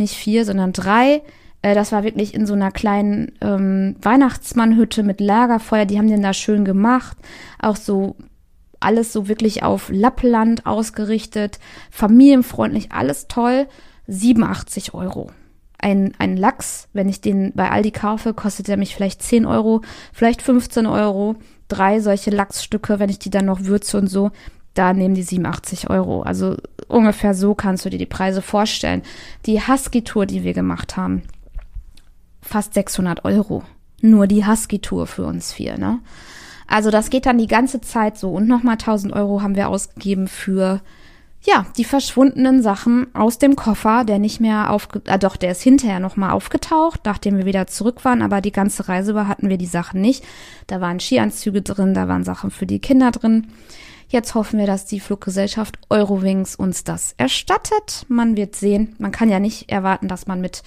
nicht 0.00 0.16
vier, 0.16 0.44
sondern 0.44 0.72
drei. 0.72 1.22
Äh, 1.62 1.74
das 1.74 1.92
war 1.92 2.02
wirklich 2.02 2.34
in 2.34 2.46
so 2.46 2.54
einer 2.54 2.72
kleinen 2.72 3.32
ähm, 3.40 3.96
Weihnachtsmannhütte 4.02 5.02
mit 5.02 5.20
Lagerfeuer. 5.20 5.84
Die 5.84 5.98
haben 5.98 6.08
den 6.08 6.22
da 6.22 6.32
schön 6.32 6.64
gemacht. 6.64 7.16
Auch 7.60 7.76
so 7.76 8.16
alles 8.80 9.12
so 9.12 9.28
wirklich 9.28 9.62
auf 9.62 9.90
Lappland 9.92 10.64
ausgerichtet, 10.66 11.60
familienfreundlich, 11.90 12.92
alles 12.92 13.28
toll. 13.28 13.68
87 14.06 14.94
Euro. 14.94 15.30
Ein, 15.78 16.12
ein 16.18 16.36
Lachs, 16.36 16.88
wenn 16.92 17.08
ich 17.08 17.20
den 17.20 17.52
bei 17.54 17.70
Aldi 17.70 17.92
kaufe, 17.92 18.34
kostet 18.34 18.68
er 18.68 18.76
mich 18.76 18.94
vielleicht 18.94 19.22
10 19.22 19.46
Euro, 19.46 19.82
vielleicht 20.12 20.42
15 20.42 20.86
Euro. 20.86 21.36
Drei 21.68 22.00
solche 22.00 22.30
Lachsstücke, 22.30 22.98
wenn 22.98 23.08
ich 23.08 23.18
die 23.18 23.30
dann 23.30 23.44
noch 23.44 23.64
würze 23.64 23.96
und 23.98 24.08
so, 24.08 24.30
da 24.74 24.92
nehmen 24.92 25.14
die 25.14 25.22
87 25.22 25.88
Euro. 25.88 26.22
Also 26.22 26.56
ungefähr 26.90 27.34
so 27.34 27.54
kannst 27.54 27.84
du 27.84 27.90
dir 27.90 27.98
die 27.98 28.06
Preise 28.06 28.42
vorstellen. 28.42 29.02
Die 29.46 29.60
Husky-Tour, 29.60 30.26
die 30.26 30.44
wir 30.44 30.52
gemacht 30.52 30.96
haben, 30.96 31.22
fast 32.42 32.74
600 32.74 33.24
Euro. 33.24 33.62
Nur 34.02 34.26
die 34.26 34.46
Husky-Tour 34.46 35.06
für 35.06 35.24
uns 35.24 35.52
vier, 35.52 35.78
ne? 35.78 36.00
Also 36.66 36.90
das 36.90 37.10
geht 37.10 37.26
dann 37.26 37.38
die 37.38 37.48
ganze 37.48 37.80
Zeit 37.80 38.16
so. 38.16 38.30
Und 38.30 38.46
nochmal 38.46 38.74
1000 38.74 39.12
Euro 39.12 39.42
haben 39.42 39.56
wir 39.56 39.68
ausgegeben 39.68 40.28
für, 40.28 40.80
ja, 41.42 41.66
die 41.76 41.84
verschwundenen 41.84 42.62
Sachen 42.62 43.12
aus 43.14 43.38
dem 43.38 43.56
Koffer, 43.56 44.04
der 44.04 44.18
nicht 44.20 44.40
mehr 44.40 44.70
aufge, 44.70 45.02
ah 45.08 45.18
doch, 45.18 45.36
der 45.36 45.50
ist 45.50 45.62
hinterher 45.62 45.98
nochmal 45.98 46.30
aufgetaucht, 46.30 47.00
nachdem 47.04 47.38
wir 47.38 47.44
wieder 47.44 47.66
zurück 47.66 48.04
waren, 48.04 48.22
aber 48.22 48.40
die 48.40 48.52
ganze 48.52 48.88
Reise 48.88 49.10
über 49.10 49.26
hatten 49.26 49.48
wir 49.48 49.58
die 49.58 49.66
Sachen 49.66 50.00
nicht. 50.00 50.24
Da 50.68 50.80
waren 50.80 51.00
Skianzüge 51.00 51.60
drin, 51.60 51.92
da 51.92 52.06
waren 52.06 52.24
Sachen 52.24 52.52
für 52.52 52.66
die 52.66 52.78
Kinder 52.78 53.10
drin. 53.10 53.48
Jetzt 54.10 54.34
hoffen 54.34 54.58
wir, 54.58 54.66
dass 54.66 54.86
die 54.86 54.98
Fluggesellschaft 54.98 55.78
Eurowings 55.88 56.56
uns 56.56 56.82
das 56.82 57.14
erstattet. 57.16 58.04
Man 58.08 58.36
wird 58.36 58.56
sehen. 58.56 58.96
Man 58.98 59.12
kann 59.12 59.28
ja 59.28 59.38
nicht 59.38 59.70
erwarten, 59.70 60.08
dass 60.08 60.26
man 60.26 60.40
mit 60.40 60.64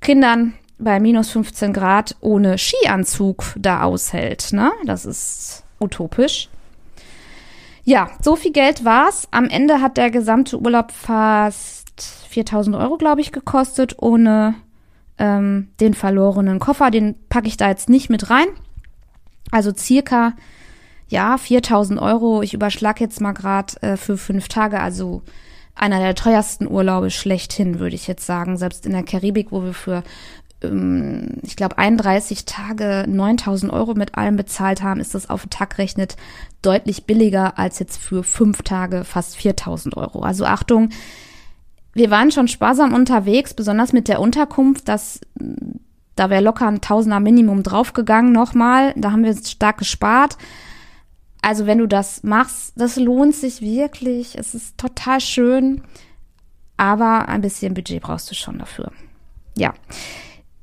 Kindern 0.00 0.54
bei 0.78 1.00
minus 1.00 1.30
15 1.30 1.72
Grad 1.72 2.14
ohne 2.20 2.58
Skianzug 2.58 3.42
da 3.58 3.82
aushält. 3.82 4.52
Ne? 4.52 4.70
Das 4.84 5.04
ist 5.04 5.64
utopisch. 5.80 6.48
Ja, 7.82 8.10
so 8.22 8.36
viel 8.36 8.52
Geld 8.52 8.84
war's. 8.84 9.26
Am 9.32 9.46
Ende 9.46 9.80
hat 9.80 9.96
der 9.96 10.12
gesamte 10.12 10.60
Urlaub 10.60 10.92
fast 10.92 12.02
4000 12.28 12.76
Euro, 12.76 12.98
glaube 12.98 13.20
ich, 13.20 13.32
gekostet, 13.32 13.96
ohne 14.00 14.54
ähm, 15.18 15.70
den 15.80 15.94
verlorenen 15.94 16.60
Koffer. 16.60 16.92
Den 16.92 17.16
packe 17.28 17.48
ich 17.48 17.56
da 17.56 17.68
jetzt 17.68 17.88
nicht 17.88 18.10
mit 18.10 18.30
rein. 18.30 18.46
Also 19.50 19.72
circa 19.74 20.34
ja, 21.08 21.38
4000 21.38 22.00
Euro, 22.00 22.42
ich 22.42 22.54
überschlag 22.54 23.00
jetzt 23.00 23.20
mal 23.20 23.32
gerade 23.32 23.80
äh, 23.82 23.96
für 23.96 24.16
fünf 24.16 24.48
Tage, 24.48 24.80
also 24.80 25.22
einer 25.74 25.98
der 25.98 26.14
teuersten 26.14 26.66
Urlaube 26.66 27.10
schlechthin, 27.10 27.78
würde 27.78 27.94
ich 27.94 28.06
jetzt 28.06 28.26
sagen. 28.26 28.56
Selbst 28.56 28.86
in 28.86 28.92
der 28.92 29.04
Karibik, 29.04 29.52
wo 29.52 29.62
wir 29.62 29.74
für, 29.74 30.02
ähm, 30.62 31.38
ich 31.42 31.54
glaube, 31.54 31.78
31 31.78 32.46
Tage 32.46 33.04
9000 33.06 33.72
Euro 33.72 33.94
mit 33.94 34.16
allem 34.16 34.36
bezahlt 34.36 34.82
haben, 34.82 35.00
ist 35.00 35.14
das 35.14 35.30
auf 35.30 35.42
den 35.42 35.50
Tag 35.50 35.78
rechnet 35.78 36.16
deutlich 36.62 37.04
billiger 37.04 37.58
als 37.58 37.78
jetzt 37.78 37.98
für 37.98 38.24
fünf 38.24 38.62
Tage 38.62 39.04
fast 39.04 39.36
4000 39.36 39.96
Euro. 39.96 40.20
Also 40.20 40.44
Achtung, 40.46 40.88
wir 41.92 42.10
waren 42.10 42.32
schon 42.32 42.48
sparsam 42.48 42.94
unterwegs, 42.94 43.54
besonders 43.54 43.92
mit 43.92 44.08
der 44.08 44.20
Unterkunft, 44.20 44.88
das 44.88 45.20
da 46.16 46.30
wäre 46.30 46.42
locker 46.42 46.66
ein 46.66 46.80
Tausender 46.80 47.20
Minimum 47.20 47.62
draufgegangen 47.62 48.32
nochmal. 48.32 48.94
Da 48.96 49.12
haben 49.12 49.22
wir 49.22 49.36
stark 49.36 49.78
gespart. 49.78 50.38
Also 51.46 51.64
wenn 51.66 51.78
du 51.78 51.86
das 51.86 52.24
machst, 52.24 52.72
das 52.74 52.96
lohnt 52.96 53.32
sich 53.32 53.60
wirklich. 53.60 54.36
Es 54.36 54.52
ist 54.52 54.76
total 54.78 55.20
schön, 55.20 55.80
aber 56.76 57.28
ein 57.28 57.40
bisschen 57.40 57.72
Budget 57.72 58.02
brauchst 58.02 58.28
du 58.28 58.34
schon 58.34 58.58
dafür. 58.58 58.90
Ja. 59.56 59.72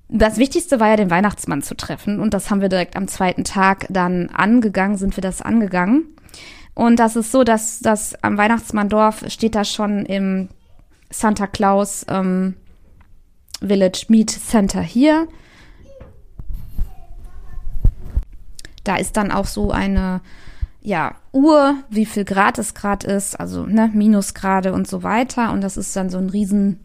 Das 0.09 0.35
Wichtigste 0.35 0.81
war 0.81 0.89
ja, 0.89 0.97
den 0.97 1.09
Weihnachtsmann 1.09 1.61
zu 1.61 1.77
treffen. 1.77 2.19
Und 2.19 2.33
das 2.33 2.51
haben 2.51 2.59
wir 2.59 2.67
direkt 2.67 2.97
am 2.97 3.07
zweiten 3.07 3.45
Tag 3.45 3.87
dann 3.89 4.27
angegangen, 4.31 4.97
sind 4.97 5.15
wir 5.15 5.21
das 5.21 5.41
angegangen. 5.41 6.03
Und 6.73 6.97
das 6.99 7.15
ist 7.15 7.31
so, 7.31 7.45
dass 7.45 7.79
das 7.79 8.21
am 8.21 8.37
Weihnachtsmanndorf 8.37 9.23
steht 9.29 9.55
da 9.55 9.63
schon 9.63 10.05
im 10.05 10.49
Santa 11.09 11.47
Claus 11.47 12.05
ähm, 12.09 12.55
Village 13.65 14.07
Meet 14.09 14.31
Center 14.31 14.81
hier. 14.81 15.29
Da 18.83 18.97
ist 18.97 19.15
dann 19.15 19.31
auch 19.31 19.45
so 19.45 19.71
eine 19.71 20.19
ja, 20.83 21.15
Uhr, 21.31 21.75
wie 21.89 22.05
viel 22.05 22.25
Grad 22.25 22.59
es 22.59 22.73
gerade 22.73 23.07
ist, 23.07 23.39
also 23.39 23.65
ne, 23.65 23.89
Minusgrade 23.93 24.73
und 24.73 24.87
so 24.87 25.01
weiter. 25.01 25.51
Und 25.51 25.61
das 25.61 25.77
ist 25.77 25.95
dann 25.95 26.09
so 26.09 26.17
ein 26.17 26.29
riesen 26.29 26.79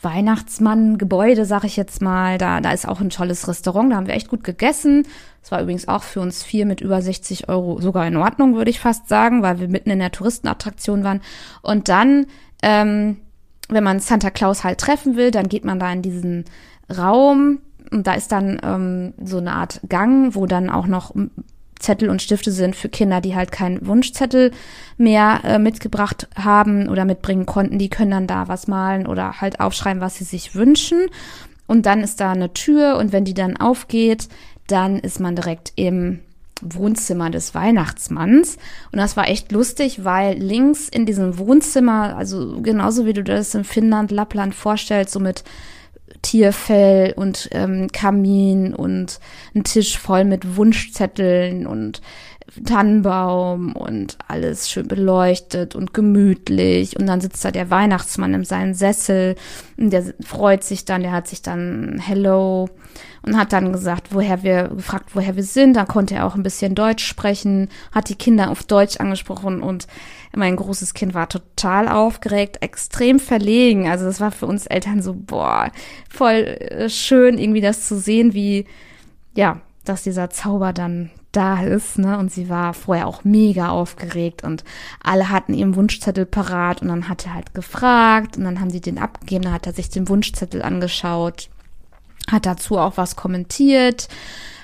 Weihnachtsmann-Gebäude, 0.00 1.44
sag 1.44 1.64
ich 1.64 1.76
jetzt 1.76 2.00
mal. 2.00 2.38
Da, 2.38 2.60
da 2.62 2.72
ist 2.72 2.88
auch 2.88 3.00
ein 3.00 3.10
tolles 3.10 3.46
Restaurant, 3.46 3.92
da 3.92 3.96
haben 3.96 4.06
wir 4.06 4.14
echt 4.14 4.28
gut 4.28 4.44
gegessen. 4.44 5.06
Das 5.42 5.52
war 5.52 5.60
übrigens 5.60 5.88
auch 5.88 6.02
für 6.02 6.20
uns 6.20 6.42
vier 6.42 6.64
mit 6.64 6.80
über 6.80 7.02
60 7.02 7.50
Euro 7.50 7.80
sogar 7.80 8.06
in 8.06 8.16
Ordnung, 8.16 8.56
würde 8.56 8.70
ich 8.70 8.80
fast 8.80 9.08
sagen, 9.08 9.42
weil 9.42 9.60
wir 9.60 9.68
mitten 9.68 9.90
in 9.90 9.98
der 9.98 10.10
Touristenattraktion 10.10 11.04
waren. 11.04 11.20
Und 11.60 11.90
dann, 11.90 12.26
ähm, 12.62 13.18
wenn 13.68 13.84
man 13.84 14.00
Santa 14.00 14.30
Claus 14.30 14.64
halt 14.64 14.80
treffen 14.80 15.16
will, 15.16 15.30
dann 15.30 15.48
geht 15.48 15.66
man 15.66 15.78
da 15.78 15.92
in 15.92 16.02
diesen 16.02 16.46
Raum, 16.90 17.58
und 17.90 18.06
da 18.06 18.14
ist 18.14 18.32
dann 18.32 18.58
ähm, 18.62 19.12
so 19.22 19.36
eine 19.36 19.52
Art 19.52 19.80
Gang, 19.88 20.34
wo 20.34 20.46
dann 20.46 20.70
auch 20.70 20.86
noch 20.86 21.14
Zettel 21.82 22.08
und 22.08 22.22
Stifte 22.22 22.52
sind 22.52 22.76
für 22.76 22.88
Kinder, 22.88 23.20
die 23.20 23.34
halt 23.34 23.52
keinen 23.52 23.86
Wunschzettel 23.86 24.52
mehr 24.96 25.40
äh, 25.44 25.58
mitgebracht 25.58 26.28
haben 26.34 26.88
oder 26.88 27.04
mitbringen 27.04 27.46
konnten. 27.46 27.78
Die 27.78 27.90
können 27.90 28.10
dann 28.10 28.26
da 28.26 28.48
was 28.48 28.68
malen 28.68 29.06
oder 29.06 29.40
halt 29.40 29.60
aufschreiben, 29.60 30.00
was 30.00 30.16
sie 30.16 30.24
sich 30.24 30.54
wünschen. 30.54 31.06
Und 31.66 31.86
dann 31.86 32.00
ist 32.02 32.20
da 32.20 32.32
eine 32.32 32.52
Tür 32.52 32.96
und 32.96 33.12
wenn 33.12 33.24
die 33.24 33.34
dann 33.34 33.56
aufgeht, 33.56 34.28
dann 34.66 34.98
ist 34.98 35.20
man 35.20 35.36
direkt 35.36 35.72
im 35.76 36.20
Wohnzimmer 36.62 37.30
des 37.30 37.54
Weihnachtsmanns. 37.54 38.56
Und 38.92 38.98
das 38.98 39.16
war 39.16 39.28
echt 39.28 39.52
lustig, 39.52 40.04
weil 40.04 40.38
links 40.38 40.88
in 40.88 41.06
diesem 41.06 41.38
Wohnzimmer, 41.38 42.16
also 42.16 42.60
genauso 42.62 43.04
wie 43.04 43.12
du 43.12 43.24
das 43.24 43.54
in 43.54 43.64
Finnland, 43.64 44.10
Lappland 44.10 44.54
vorstellst, 44.54 45.12
so 45.12 45.20
mit 45.20 45.44
Tierfell 46.22 47.12
und 47.16 47.48
ähm, 47.52 47.88
Kamin 47.92 48.74
und 48.74 49.18
ein 49.54 49.64
Tisch 49.64 49.98
voll 49.98 50.24
mit 50.24 50.56
Wunschzetteln 50.56 51.66
und 51.66 52.00
Tannenbaum 52.64 53.74
und 53.74 54.18
alles 54.28 54.70
schön 54.70 54.86
beleuchtet 54.86 55.74
und 55.74 55.94
gemütlich. 55.94 56.98
Und 56.98 57.06
dann 57.06 57.20
sitzt 57.20 57.44
da 57.44 57.50
der 57.50 57.70
Weihnachtsmann 57.70 58.34
in 58.34 58.44
seinem 58.44 58.74
Sessel 58.74 59.36
und 59.78 59.90
der 59.90 60.14
freut 60.24 60.62
sich 60.62 60.84
dann, 60.84 61.02
der 61.02 61.12
hat 61.12 61.28
sich 61.28 61.42
dann 61.42 61.98
Hello 61.98 62.68
und 63.22 63.38
hat 63.38 63.52
dann 63.52 63.72
gesagt, 63.72 64.08
woher 64.14 64.42
wir, 64.42 64.68
gefragt, 64.68 65.10
woher 65.14 65.36
wir 65.36 65.44
sind. 65.44 65.74
Dann 65.74 65.88
konnte 65.88 66.14
er 66.14 66.26
auch 66.26 66.34
ein 66.34 66.42
bisschen 66.42 66.74
Deutsch 66.74 67.04
sprechen, 67.04 67.68
hat 67.90 68.08
die 68.08 68.16
Kinder 68.16 68.50
auf 68.50 68.64
Deutsch 68.64 68.98
angesprochen 68.98 69.62
und 69.62 69.86
mein 70.34 70.56
großes 70.56 70.94
Kind 70.94 71.14
war 71.14 71.28
total 71.28 71.88
aufgeregt, 71.88 72.62
extrem 72.62 73.18
verlegen. 73.18 73.88
Also 73.88 74.04
das 74.04 74.20
war 74.20 74.30
für 74.30 74.46
uns 74.46 74.66
Eltern 74.66 75.02
so, 75.02 75.14
boah, 75.14 75.70
voll 76.10 76.34
äh, 76.34 76.88
schön 76.90 77.38
irgendwie 77.38 77.60
das 77.60 77.86
zu 77.86 77.98
sehen, 77.98 78.34
wie, 78.34 78.66
ja, 79.34 79.60
dass 79.84 80.02
dieser 80.02 80.30
Zauber 80.30 80.72
dann 80.72 81.10
da 81.32 81.62
ist, 81.62 81.98
ne? 81.98 82.18
Und 82.18 82.30
sie 82.30 82.48
war 82.48 82.74
vorher 82.74 83.06
auch 83.06 83.24
mega 83.24 83.70
aufgeregt 83.70 84.44
und 84.44 84.64
alle 85.02 85.30
hatten 85.30 85.54
ihren 85.54 85.74
Wunschzettel 85.74 86.26
parat 86.26 86.82
und 86.82 86.88
dann 86.88 87.08
hat 87.08 87.26
er 87.26 87.34
halt 87.34 87.54
gefragt 87.54 88.36
und 88.36 88.44
dann 88.44 88.60
haben 88.60 88.70
sie 88.70 88.80
den 88.80 88.98
abgegeben, 88.98 89.44
dann 89.44 89.54
hat 89.54 89.66
er 89.66 89.72
sich 89.72 89.90
den 89.90 90.08
Wunschzettel 90.08 90.62
angeschaut, 90.62 91.48
hat 92.30 92.46
dazu 92.46 92.78
auch 92.78 92.96
was 92.96 93.16
kommentiert 93.16 94.08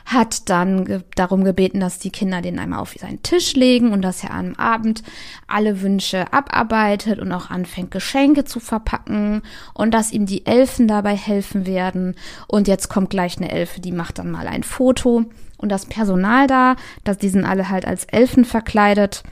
hat 0.09 0.49
dann 0.49 0.87
ge 0.87 1.01
darum 1.16 1.45
gebeten, 1.45 1.81
dass 1.81 1.99
die 1.99 2.11
Kinder 2.11 2.40
den 2.40 2.59
einmal 2.59 2.81
auf 2.81 2.95
seinen 2.99 3.23
Tisch 3.23 3.55
legen 3.55 3.92
und 3.92 4.03
dass 4.03 4.25
er 4.25 4.33
am 4.33 4.55
Abend 4.55 5.03
alle 5.47 5.83
Wünsche 5.83 6.33
abarbeitet 6.33 7.19
und 7.19 7.31
auch 7.31 7.51
anfängt, 7.51 7.90
Geschenke 7.90 8.45
zu 8.45 8.59
verpacken 8.59 9.42
und 9.75 9.92
dass 9.92 10.12
ihm 10.12 10.25
die 10.25 10.47
Elfen 10.47 10.88
dabei 10.88 11.14
helfen 11.14 11.66
werden. 11.66 12.14
Und 12.47 12.69
jetzt 12.69 12.88
kommt 12.88 13.11
gleich 13.11 13.37
eine 13.37 13.51
Elfe, 13.51 13.81
die 13.81 13.92
macht 13.92 14.19
dann 14.19 14.31
mal 14.31 14.49
ein 14.49 14.62
Foto 14.62 15.27
und 15.59 15.71
das 15.71 15.87
Personal 15.87 16.47
da, 16.47 16.77
dass 17.05 17.18
die 17.18 17.29
sind 17.29 17.44
alle 17.44 17.68
halt 17.68 17.87
als 17.87 18.05
Elfen 18.05 18.44
verkleidet 18.44 19.23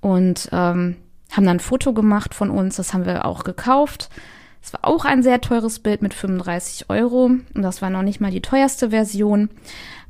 und 0.00 0.48
ähm, 0.52 0.96
haben 1.30 1.44
dann 1.44 1.56
ein 1.56 1.60
Foto 1.60 1.92
gemacht 1.92 2.34
von 2.34 2.50
uns. 2.50 2.76
Das 2.76 2.92
haben 2.92 3.06
wir 3.06 3.24
auch 3.24 3.44
gekauft. 3.44 4.10
Es 4.62 4.72
war 4.72 4.80
auch 4.82 5.04
ein 5.04 5.22
sehr 5.22 5.40
teures 5.40 5.78
Bild 5.78 6.02
mit 6.02 6.12
35 6.12 6.90
Euro 6.90 7.24
und 7.26 7.62
das 7.62 7.82
war 7.82 7.90
noch 7.90 8.02
nicht 8.02 8.20
mal 8.20 8.30
die 8.32 8.42
teuerste 8.42 8.90
Version. 8.90 9.48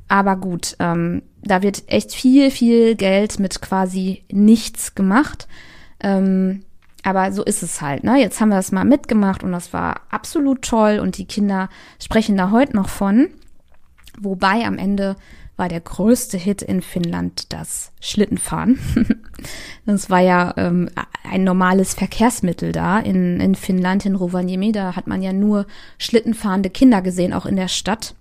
Aber 0.08 0.36
gut, 0.36 0.76
ähm, 0.78 1.22
da 1.42 1.62
wird 1.62 1.84
echt 1.88 2.12
viel, 2.12 2.50
viel 2.50 2.94
Geld 2.94 3.38
mit 3.38 3.60
quasi 3.60 4.24
nichts 4.30 4.94
gemacht. 4.94 5.46
Ähm, 6.00 6.62
aber 7.02 7.30
so 7.32 7.44
ist 7.44 7.62
es 7.62 7.80
halt. 7.80 8.02
Ne? 8.02 8.18
Jetzt 8.18 8.40
haben 8.40 8.48
wir 8.48 8.56
das 8.56 8.72
mal 8.72 8.84
mitgemacht 8.84 9.44
und 9.44 9.52
das 9.52 9.72
war 9.72 10.00
absolut 10.10 10.62
toll 10.62 10.98
und 11.00 11.18
die 11.18 11.26
Kinder 11.26 11.68
sprechen 12.02 12.36
da 12.36 12.50
heute 12.50 12.74
noch 12.74 12.88
von. 12.88 13.28
Wobei 14.18 14.64
am 14.64 14.78
Ende 14.78 15.16
war 15.56 15.68
der 15.68 15.80
größte 15.80 16.36
Hit 16.36 16.62
in 16.62 16.82
Finnland 16.82 17.52
das 17.52 17.92
Schlittenfahren. 18.00 18.78
das 19.86 20.10
war 20.10 20.20
ja 20.20 20.52
ähm, 20.56 20.88
ein 21.28 21.44
normales 21.44 21.94
Verkehrsmittel 21.94 22.72
da 22.72 22.98
in, 22.98 23.40
in 23.40 23.54
Finnland, 23.54 24.04
in 24.04 24.16
Rovaniemi. 24.16 24.72
Da 24.72 24.96
hat 24.96 25.06
man 25.06 25.22
ja 25.22 25.32
nur 25.32 25.66
schlittenfahrende 25.98 26.70
Kinder 26.70 27.00
gesehen, 27.02 27.32
auch 27.32 27.46
in 27.46 27.56
der 27.56 27.68
Stadt 27.68 28.14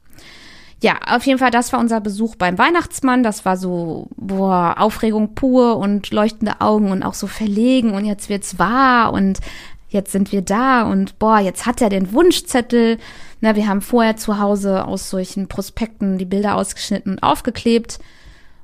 ja, 0.82 1.00
auf 1.08 1.26
jeden 1.26 1.40
Fall, 1.40 1.52
das 1.52 1.72
war 1.74 1.80
unser 1.80 2.02
Besuch 2.02 2.36
beim 2.36 2.58
Weihnachtsmann. 2.58 3.24
Das 3.24 3.46
war 3.46 3.58
so, 3.58 4.08
boah, 4.18 4.76
Aufregung 4.78 5.34
pur 5.34 5.78
und 5.78 6.12
leuchtende 6.12 6.62
Augen 6.62 6.92
und 6.92 7.02
auch 7.02 7.14
so 7.14 7.28
verlegen 7.28 7.94
und 7.94 8.06
jetzt 8.06 8.30
wird's 8.30 8.60
wahr 8.60 9.14
und 9.14 9.40
jetzt 9.90 10.12
sind 10.12 10.32
wir 10.32 10.42
da 10.42 10.84
und 10.84 11.20
boah, 11.20 11.40
jetzt 11.40 11.66
hat 11.66 11.82
er 11.82 11.90
den 11.90 12.14
Wunschzettel. 12.14 12.98
Na, 13.42 13.56
wir 13.56 13.68
haben 13.68 13.82
vorher 13.82 14.18
zu 14.18 14.40
Hause 14.40 14.86
aus 14.86 15.10
solchen 15.10 15.48
Prospekten 15.48 16.18
die 16.18 16.26
Bilder 16.26 16.56
ausgeschnitten 16.56 17.14
und 17.14 17.24
aufgeklebt 17.24 18.00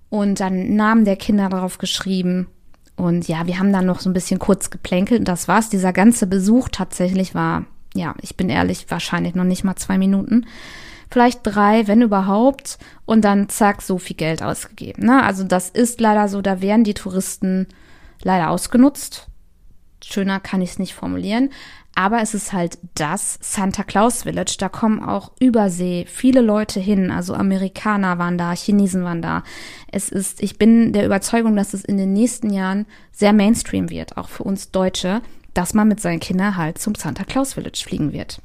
und 0.09 0.39
dann 0.39 0.75
Namen 0.75 1.05
der 1.05 1.15
Kinder 1.15 1.49
drauf 1.49 1.77
geschrieben. 1.77 2.47
Und 2.95 3.27
ja, 3.27 3.47
wir 3.47 3.57
haben 3.59 3.73
dann 3.73 3.85
noch 3.85 3.99
so 3.99 4.09
ein 4.09 4.13
bisschen 4.13 4.39
kurz 4.39 4.69
geplänkelt 4.69 5.19
und 5.19 5.27
das 5.27 5.47
war's. 5.47 5.69
Dieser 5.69 5.93
ganze 5.93 6.27
Besuch 6.27 6.69
tatsächlich 6.69 7.33
war, 7.33 7.65
ja, 7.93 8.13
ich 8.21 8.37
bin 8.37 8.49
ehrlich, 8.49 8.85
wahrscheinlich 8.89 9.35
noch 9.35 9.43
nicht 9.43 9.63
mal 9.63 9.75
zwei 9.75 9.97
Minuten 9.97 10.45
vielleicht 11.11 11.41
drei, 11.43 11.87
wenn 11.87 12.01
überhaupt, 12.01 12.79
und 13.05 13.23
dann 13.23 13.49
zack, 13.49 13.81
so 13.81 13.97
viel 13.97 14.15
Geld 14.15 14.41
ausgegeben. 14.41 15.05
Ne? 15.05 15.21
Also 15.21 15.43
das 15.43 15.69
ist 15.69 15.99
leider 15.99 16.27
so, 16.27 16.41
da 16.41 16.61
werden 16.61 16.83
die 16.83 16.93
Touristen 16.93 17.67
leider 18.23 18.49
ausgenutzt. 18.49 19.27
Schöner 20.03 20.39
kann 20.39 20.61
ich 20.61 20.71
es 20.71 20.79
nicht 20.79 20.93
formulieren. 20.93 21.49
Aber 21.93 22.21
es 22.21 22.33
ist 22.33 22.53
halt 22.53 22.77
das 22.95 23.37
Santa 23.41 23.83
Claus 23.83 24.23
Village. 24.23 24.55
Da 24.57 24.69
kommen 24.69 25.03
auch 25.03 25.31
übersee 25.39 26.05
viele 26.07 26.41
Leute 26.41 26.79
hin. 26.79 27.11
Also 27.11 27.33
Amerikaner 27.33 28.17
waren 28.17 28.37
da, 28.37 28.53
Chinesen 28.53 29.03
waren 29.03 29.21
da. 29.21 29.43
Es 29.91 30.09
ist, 30.09 30.41
ich 30.41 30.57
bin 30.57 30.93
der 30.93 31.05
Überzeugung, 31.05 31.55
dass 31.55 31.73
es 31.73 31.83
in 31.83 31.97
den 31.97 32.13
nächsten 32.13 32.49
Jahren 32.49 32.85
sehr 33.11 33.33
Mainstream 33.33 33.89
wird, 33.89 34.17
auch 34.17 34.29
für 34.29 34.43
uns 34.43 34.71
Deutsche, 34.71 35.21
dass 35.53 35.73
man 35.73 35.89
mit 35.89 35.99
seinen 35.99 36.21
Kindern 36.21 36.55
halt 36.55 36.77
zum 36.77 36.95
Santa 36.95 37.25
Claus 37.25 37.55
Village 37.55 37.83
fliegen 37.85 38.13
wird. 38.13 38.41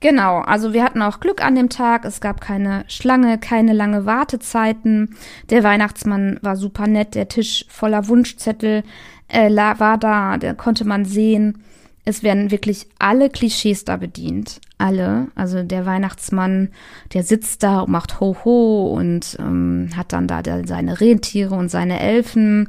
Genau, 0.00 0.40
also 0.40 0.74
wir 0.74 0.84
hatten 0.84 1.00
auch 1.00 1.20
Glück 1.20 1.42
an 1.42 1.54
dem 1.54 1.70
Tag. 1.70 2.04
Es 2.04 2.20
gab 2.20 2.40
keine 2.40 2.84
Schlange, 2.86 3.38
keine 3.38 3.72
lange 3.72 4.04
Wartezeiten. 4.04 5.16
Der 5.48 5.62
Weihnachtsmann 5.62 6.38
war 6.42 6.56
super 6.56 6.86
nett, 6.86 7.14
der 7.14 7.28
Tisch 7.28 7.64
voller 7.68 8.06
Wunschzettel 8.06 8.82
äh, 9.28 9.50
war 9.50 9.98
da, 9.98 10.38
da 10.38 10.54
konnte 10.54 10.84
man 10.84 11.04
sehen. 11.04 11.62
Es 12.04 12.22
werden 12.22 12.50
wirklich 12.50 12.86
alle 12.98 13.30
Klischees 13.30 13.84
da 13.84 13.96
bedient. 13.96 14.60
Alle. 14.78 15.28
Also 15.34 15.62
der 15.62 15.86
Weihnachtsmann, 15.86 16.70
der 17.12 17.24
sitzt 17.24 17.62
da 17.62 17.80
und 17.80 17.90
macht 17.90 18.20
Ho-Ho 18.20 18.94
und 18.96 19.36
ähm, 19.40 19.90
hat 19.96 20.12
dann 20.12 20.28
da 20.28 20.42
seine 20.64 21.00
Rentiere 21.00 21.54
und 21.54 21.68
seine 21.68 21.98
Elfen. 21.98 22.68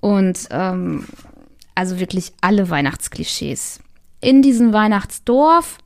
Und 0.00 0.48
ähm, 0.50 1.04
also 1.74 2.00
wirklich 2.00 2.32
alle 2.40 2.70
Weihnachtsklischees. 2.70 3.80
In 4.22 4.40
diesem 4.40 4.72
Weihnachtsdorf 4.72 5.78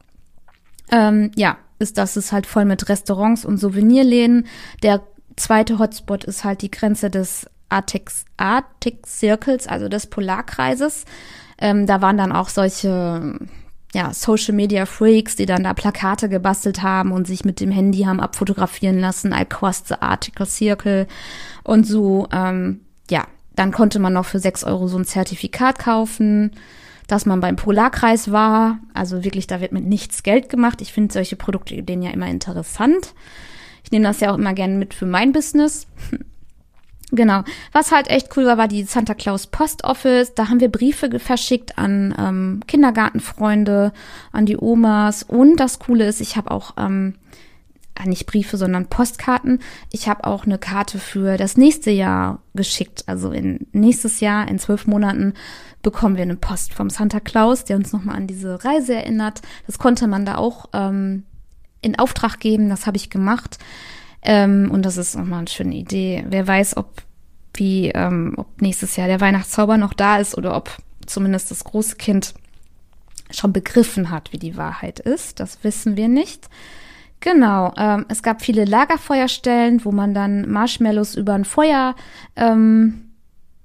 ähm, 0.91 1.31
ja, 1.37 1.59
ist 1.79 1.99
das 1.99 2.17
ist 2.17 2.33
halt 2.33 2.47
voll 2.47 2.65
mit 2.65 2.89
Restaurants 2.89 3.45
und 3.45 3.59
Souvenirläden. 3.59 4.47
Der 4.83 5.03
zweite 5.37 5.79
Hotspot 5.79 6.25
ist 6.25 6.45
halt 6.45 6.63
die 6.63 6.71
Grenze 6.71 7.11
des 7.11 7.47
Arctic, 7.75 8.11
Arctic 8.37 9.07
Circles, 9.07 9.67
also 9.67 9.89
des 9.89 10.07
Polarkreises. 10.07 11.05
Ähm, 11.59 11.87
da 11.87 12.01
waren 12.01 12.17
dann 12.17 12.33
auch 12.33 12.49
solche 12.49 13.39
ja, 13.95 14.13
Social 14.13 14.55
Media 14.55 14.87
Freaks, 14.87 15.37
die 15.37 15.47
dann 15.47 15.65
da 15.65 15.73
Plakate 15.73 16.29
gebastelt 16.29 16.83
haben 16.83 17.13
und 17.13 17.27
sich 17.27 17.45
mit 17.45 17.61
dem 17.61 17.71
Handy 17.71 18.03
haben 18.03 18.21
abfotografieren 18.21 18.99
lassen, 18.99 19.33
I 19.33 19.45
crossed 19.45 19.89
the 19.89 19.95
Article 20.01 20.47
Circle 20.47 21.07
und 21.63 21.87
so, 21.87 22.27
ähm, 22.33 22.81
ja, 23.11 23.25
dann 23.55 23.71
konnte 23.71 24.01
man 24.01 24.13
noch 24.13 24.27
für 24.27 24.41
sechs 24.41 24.65
Euro 24.65 24.89
so 24.89 24.99
ein 24.99 25.05
Zertifikat 25.05 25.79
kaufen, 25.79 26.51
dass 27.07 27.25
man 27.25 27.41
beim 27.41 27.55
Polarkreis 27.55 28.33
war. 28.33 28.79
Also 28.95 29.23
wirklich, 29.23 29.47
da 29.47 29.61
wird 29.61 29.73
mit 29.73 29.85
nichts 29.85 30.25
Geld 30.25 30.49
gemacht. 30.49 30.81
Ich 30.81 30.93
finde 30.93 31.13
solche 31.13 31.37
Produktideen 31.37 32.03
ja 32.03 32.11
immer 32.11 32.27
interessant. 32.27 33.15
Ich 33.85 33.93
nehme 33.93 34.07
das 34.07 34.21
ja 34.21 34.33
auch 34.33 34.39
immer 34.39 34.55
gerne 34.55 34.75
mit 34.75 34.95
für 34.95 35.07
mein 35.07 35.33
Business. 35.33 35.87
Genau. 37.14 37.44
Was 37.72 37.92
halt 37.92 38.09
echt 38.09 38.37
cool 38.37 38.44
war, 38.46 38.59
war 38.59 38.68
die 38.68 38.83
Santa 38.83 39.14
Claus 39.14 39.46
Post 39.46 39.85
Office. 39.85 40.35
Da 40.35 40.48
haben 40.48 40.61
wir 40.61 40.70
Briefe 40.70 41.18
verschickt 41.20 41.79
an 41.79 42.14
ähm, 42.18 42.61
Kindergartenfreunde, 42.66 43.92
an 44.33 44.46
die 44.46 44.57
Omas. 44.57 45.22
Und 45.22 45.57
das 45.57 45.79
Coole 45.79 46.07
ist, 46.07 46.20
ich 46.20 46.37
habe 46.37 46.50
auch 46.50 46.72
ähm, 46.77 47.14
äh, 47.94 48.09
nicht 48.09 48.27
Briefe, 48.27 48.57
sondern 48.57 48.87
Postkarten. 48.87 49.61
Ich 49.92 50.09
habe 50.09 50.24
auch 50.24 50.44
eine 50.44 50.59
Karte 50.59 50.98
für 50.98 51.37
das 51.37 51.57
nächste 51.57 51.92
Jahr 51.92 52.40
geschickt. 52.55 53.05
Also 53.07 53.31
in 53.31 53.68
nächstes 53.72 54.18
Jahr, 54.18 54.48
in 54.48 54.59
zwölf 54.59 54.88
Monaten, 54.88 55.35
bekommen 55.83 56.16
wir 56.16 56.22
eine 56.22 56.37
Post 56.37 56.74
vom 56.74 56.90
Santa 56.90 57.20
Claus, 57.20 57.64
der 57.64 57.77
uns 57.77 57.92
nochmal 57.92 58.16
an 58.16 58.27
diese 58.27 58.64
Reise 58.64 58.94
erinnert. 58.94 59.40
Das 59.66 59.79
konnte 59.79 60.09
man 60.09 60.24
da 60.24 60.37
auch 60.37 60.66
ähm, 60.72 61.24
in 61.81 61.96
Auftrag 61.96 62.40
geben. 62.40 62.68
Das 62.68 62.87
habe 62.87 62.96
ich 62.96 63.09
gemacht. 63.11 63.59
Ähm, 64.25 64.71
und 64.73 64.85
das 64.85 64.97
ist 64.97 65.17
nochmal 65.17 65.41
eine 65.41 65.49
schöne 65.49 65.75
Idee. 65.75 66.25
Wer 66.29 66.47
weiß, 66.47 66.77
ob 66.77 67.03
wie, 67.55 67.91
ähm, 67.91 68.35
ob 68.37 68.61
nächstes 68.61 68.97
Jahr 68.97 69.07
der 69.07 69.21
Weihnachtszauber 69.21 69.77
noch 69.77 69.95
da 69.95 70.19
ist 70.19 70.37
oder 70.37 70.57
ob 70.57 70.71
zumindest 71.07 71.51
das 71.51 71.65
große 71.65 71.97
Kind 71.97 72.35
schon 73.31 73.53
begriffen 73.53 74.11
hat, 74.11 74.33
wie 74.33 74.39
die 74.39 74.57
Wahrheit 74.57 75.01
ist. 75.01 75.41
Das 75.41 75.63
wissen 75.63 75.97
wir 75.97 76.09
nicht. 76.09 76.49
Genau, 77.21 77.73
ähm, 77.79 78.05
es 78.09 78.23
gab 78.23 78.43
viele 78.43 78.65
Lagerfeuerstellen, 78.65 79.85
wo 79.85 79.93
man 79.93 80.13
dann 80.15 80.51
Marshmallows 80.51 81.15
über 81.15 81.33
ein 81.35 81.47
Feuer 81.47 81.95
ähm, 82.37 83.13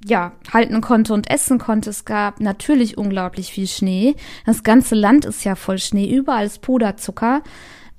ja, 0.05 0.31
halten 0.53 0.79
konnte 0.79 1.13
und 1.13 1.29
essen 1.29 1.57
konnte. 1.57 1.89
Es 1.89 2.05
gab 2.05 2.39
natürlich 2.39 2.97
unglaublich 2.97 3.51
viel 3.51 3.67
Schnee. 3.67 4.15
Das 4.45 4.63
ganze 4.63 4.95
Land 4.95 5.25
ist 5.25 5.43
ja 5.43 5.55
voll 5.55 5.77
Schnee, 5.77 6.09
überall 6.09 6.45
ist 6.45 6.61
Puderzucker. 6.61 7.43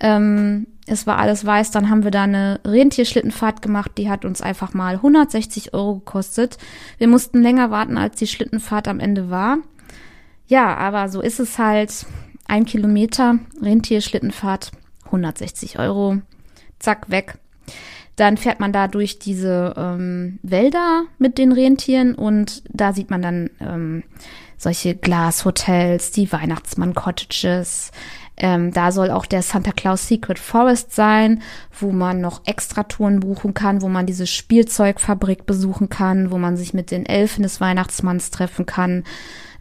Ähm, 0.01 0.67
es 0.91 1.07
war 1.07 1.19
alles 1.19 1.47
weiß. 1.47 1.71
Dann 1.71 1.89
haben 1.89 2.03
wir 2.03 2.11
da 2.11 2.25
eine 2.25 2.61
Rentierschlittenfahrt 2.65 3.63
gemacht. 3.63 3.93
Die 3.97 4.11
hat 4.11 4.25
uns 4.25 4.43
einfach 4.43 4.75
mal 4.75 4.97
160 4.97 5.73
Euro 5.73 5.97
gekostet. 5.97 6.59
Wir 6.99 7.07
mussten 7.07 7.43
länger 7.43 7.71
warten, 7.71 7.97
als 7.97 8.17
die 8.17 8.27
Schlittenfahrt 8.27 8.89
am 8.89 8.99
Ende 8.99 9.31
war. 9.31 9.59
Ja, 10.49 10.77
aber 10.77 11.09
so 11.09 11.21
ist 11.21 11.39
es 11.39 11.59
halt. 11.59 12.07
Ein 12.47 12.65
Kilometer 12.65 13.39
Rentierschlittenfahrt, 13.63 14.73
160 15.05 15.79
Euro. 15.79 16.19
Zack, 16.81 17.09
weg. 17.09 17.39
Dann 18.17 18.37
fährt 18.37 18.59
man 18.59 18.73
da 18.73 18.89
durch 18.89 19.21
diese 19.21 19.75
ähm, 19.77 20.41
Wälder 20.43 21.05
mit 21.19 21.39
den 21.39 21.53
Rentieren 21.53 22.17
und 22.17 22.65
da 22.69 22.93
sieht 22.93 23.11
man 23.11 23.23
dann 23.23 23.51
ähm, 23.61 24.03
solche 24.57 24.97
Glashotels, 24.97 26.11
die 26.11 26.31
Weihnachtsmann-Cottages, 26.31 27.93
ähm, 28.43 28.73
da 28.73 28.91
soll 28.91 29.11
auch 29.11 29.27
der 29.27 29.43
Santa 29.43 29.71
Claus 29.71 30.09
Secret 30.09 30.39
Forest 30.39 30.95
sein, 30.95 31.43
wo 31.79 31.93
man 31.93 32.23
noch 32.23 32.41
extra 32.47 32.85
Touren 32.85 33.21
buchen 33.21 33.53
kann, 33.53 33.83
wo 33.83 33.89
man 33.89 34.07
diese 34.07 34.27
Spielzeugfabrik 34.27 35.45
besuchen 35.45 35.91
kann, 35.91 36.31
wo 36.31 36.39
man 36.39 36.57
sich 36.57 36.73
mit 36.73 36.91
den 36.91 37.05
Elfen 37.05 37.43
des 37.43 37.61
Weihnachtsmanns 37.61 38.31
treffen 38.31 38.65
kann, 38.65 39.05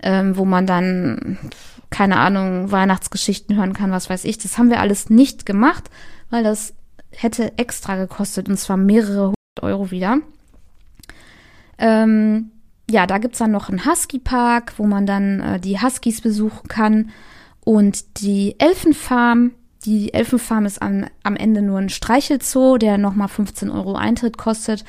ähm, 0.01 0.37
wo 0.37 0.45
man 0.45 0.65
dann, 0.65 1.37
keine 1.89 2.19
Ahnung, 2.19 2.71
Weihnachtsgeschichten 2.71 3.57
hören 3.57 3.73
kann, 3.73 3.91
was 3.91 4.09
weiß 4.09 4.23
ich. 4.23 4.37
Das 4.37 4.57
haben 4.57 4.69
wir 4.69 4.79
alles 4.79 5.09
nicht 5.09 5.45
gemacht, 5.45 5.89
weil 6.29 6.45
das 6.45 6.73
hätte 7.11 7.57
extra 7.57 7.97
gekostet 7.97 8.47
und 8.47 8.57
zwar 8.57 8.77
mehrere 8.77 9.33
hundert 9.33 9.61
Euro 9.61 9.91
wieder. 9.91 10.19
Ähm, 11.77 12.51
ja, 12.89 13.05
da 13.07 13.17
gibt's 13.17 13.39
dann 13.39 13.51
noch 13.51 13.67
einen 13.67 13.85
Husky-Park, 13.85 14.75
wo 14.77 14.85
man 14.85 15.05
dann 15.05 15.41
äh, 15.41 15.59
die 15.59 15.81
Huskies 15.81 16.21
besuchen 16.21 16.69
kann. 16.69 17.09
Und 17.63 18.21
die 18.21 18.55
Elfenfarm, 18.59 19.51
die 19.85 20.13
Elfenfarm 20.13 20.65
ist 20.65 20.81
am, 20.81 21.05
am 21.23 21.35
Ende 21.35 21.61
nur 21.61 21.79
ein 21.79 21.89
Streichelzoo, 21.89 22.77
der 22.77 22.97
nochmal 22.97 23.27
15 23.27 23.69
Euro 23.69 23.95
Eintritt 23.95 24.37
kostet, 24.37 24.83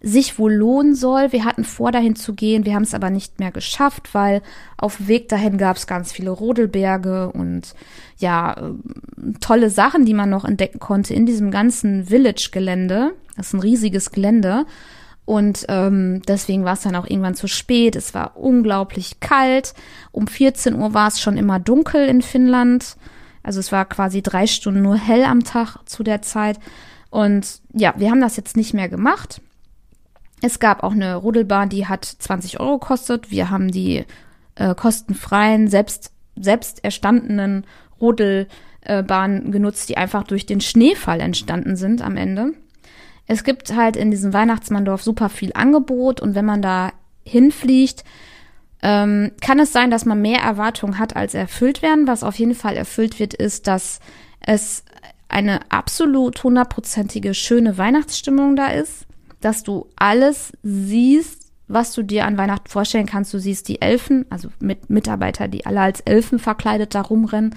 sich 0.00 0.38
wohl 0.38 0.52
lohnen 0.52 0.94
soll. 0.94 1.32
Wir 1.32 1.44
hatten 1.44 1.64
vor, 1.64 1.92
dahin 1.92 2.16
zu 2.16 2.34
gehen, 2.34 2.64
wir 2.64 2.74
haben 2.74 2.82
es 2.82 2.94
aber 2.94 3.10
nicht 3.10 3.38
mehr 3.38 3.52
geschafft, 3.52 4.14
weil 4.14 4.42
auf 4.76 4.96
dem 4.96 5.08
Weg 5.08 5.28
dahin 5.28 5.58
gab 5.58 5.76
es 5.76 5.86
ganz 5.86 6.12
viele 6.12 6.30
Rodelberge 6.30 7.30
und 7.30 7.74
ja, 8.18 8.54
äh, 8.54 9.32
tolle 9.40 9.70
Sachen, 9.70 10.04
die 10.04 10.14
man 10.14 10.30
noch 10.30 10.44
entdecken 10.44 10.80
konnte 10.80 11.14
in 11.14 11.26
diesem 11.26 11.50
ganzen 11.50 12.06
Village-Gelände. 12.06 13.12
Das 13.36 13.48
ist 13.48 13.52
ein 13.54 13.60
riesiges 13.60 14.10
Gelände. 14.10 14.66
Und 15.32 15.64
ähm, 15.70 16.20
deswegen 16.28 16.66
war 16.66 16.74
es 16.74 16.82
dann 16.82 16.94
auch 16.94 17.06
irgendwann 17.08 17.34
zu 17.34 17.48
spät. 17.48 17.96
Es 17.96 18.12
war 18.12 18.36
unglaublich 18.36 19.18
kalt. 19.20 19.72
Um 20.10 20.26
14 20.26 20.74
Uhr 20.74 20.92
war 20.92 21.08
es 21.08 21.22
schon 21.22 21.38
immer 21.38 21.58
dunkel 21.58 22.06
in 22.06 22.20
Finnland. 22.20 22.98
Also 23.42 23.58
es 23.58 23.72
war 23.72 23.86
quasi 23.86 24.20
drei 24.20 24.46
Stunden 24.46 24.82
nur 24.82 24.98
hell 24.98 25.24
am 25.24 25.42
Tag 25.42 25.78
zu 25.86 26.02
der 26.02 26.20
Zeit. 26.20 26.58
Und 27.08 27.62
ja, 27.72 27.94
wir 27.96 28.10
haben 28.10 28.20
das 28.20 28.36
jetzt 28.36 28.58
nicht 28.58 28.74
mehr 28.74 28.90
gemacht. 28.90 29.40
Es 30.42 30.60
gab 30.60 30.82
auch 30.82 30.92
eine 30.92 31.16
Rodelbahn, 31.16 31.70
die 31.70 31.86
hat 31.86 32.04
20 32.04 32.60
Euro 32.60 32.78
gekostet. 32.78 33.30
Wir 33.30 33.48
haben 33.48 33.70
die 33.70 34.04
äh, 34.56 34.74
kostenfreien, 34.74 35.66
selbst, 35.68 36.12
selbst 36.36 36.84
erstandenen 36.84 37.64
Rodelbahnen 38.02 39.50
genutzt, 39.50 39.88
die 39.88 39.96
einfach 39.96 40.24
durch 40.24 40.44
den 40.44 40.60
Schneefall 40.60 41.20
entstanden 41.20 41.76
sind 41.76 42.02
am 42.02 42.18
Ende. 42.18 42.52
Es 43.32 43.44
gibt 43.44 43.74
halt 43.74 43.96
in 43.96 44.10
diesem 44.10 44.34
Weihnachtsmanndorf 44.34 45.02
super 45.02 45.30
viel 45.30 45.52
Angebot 45.54 46.20
und 46.20 46.34
wenn 46.34 46.44
man 46.44 46.60
da 46.60 46.92
hinfliegt, 47.24 48.04
ähm, 48.82 49.30
kann 49.40 49.58
es 49.58 49.72
sein, 49.72 49.90
dass 49.90 50.04
man 50.04 50.20
mehr 50.20 50.40
Erwartungen 50.40 50.98
hat, 50.98 51.16
als 51.16 51.32
erfüllt 51.32 51.80
werden. 51.80 52.06
Was 52.06 52.24
auf 52.24 52.38
jeden 52.38 52.54
Fall 52.54 52.76
erfüllt 52.76 53.18
wird, 53.18 53.32
ist, 53.32 53.68
dass 53.68 54.00
es 54.40 54.84
eine 55.28 55.60
absolut 55.70 56.44
hundertprozentige 56.44 57.32
schöne 57.32 57.78
Weihnachtsstimmung 57.78 58.54
da 58.54 58.66
ist, 58.66 59.06
dass 59.40 59.62
du 59.62 59.86
alles 59.96 60.52
siehst, 60.62 61.41
was 61.72 61.92
du 61.92 62.02
dir 62.02 62.26
an 62.26 62.38
Weihnachten 62.38 62.68
vorstellen 62.68 63.06
kannst. 63.06 63.32
Du 63.32 63.38
siehst 63.38 63.68
die 63.68 63.80
Elfen, 63.80 64.26
also 64.30 64.48
mit 64.60 64.90
Mitarbeiter, 64.90 65.48
die 65.48 65.66
alle 65.66 65.80
als 65.80 66.00
Elfen 66.00 66.38
verkleidet 66.38 66.94
da 66.94 67.00
rumrennen. 67.00 67.54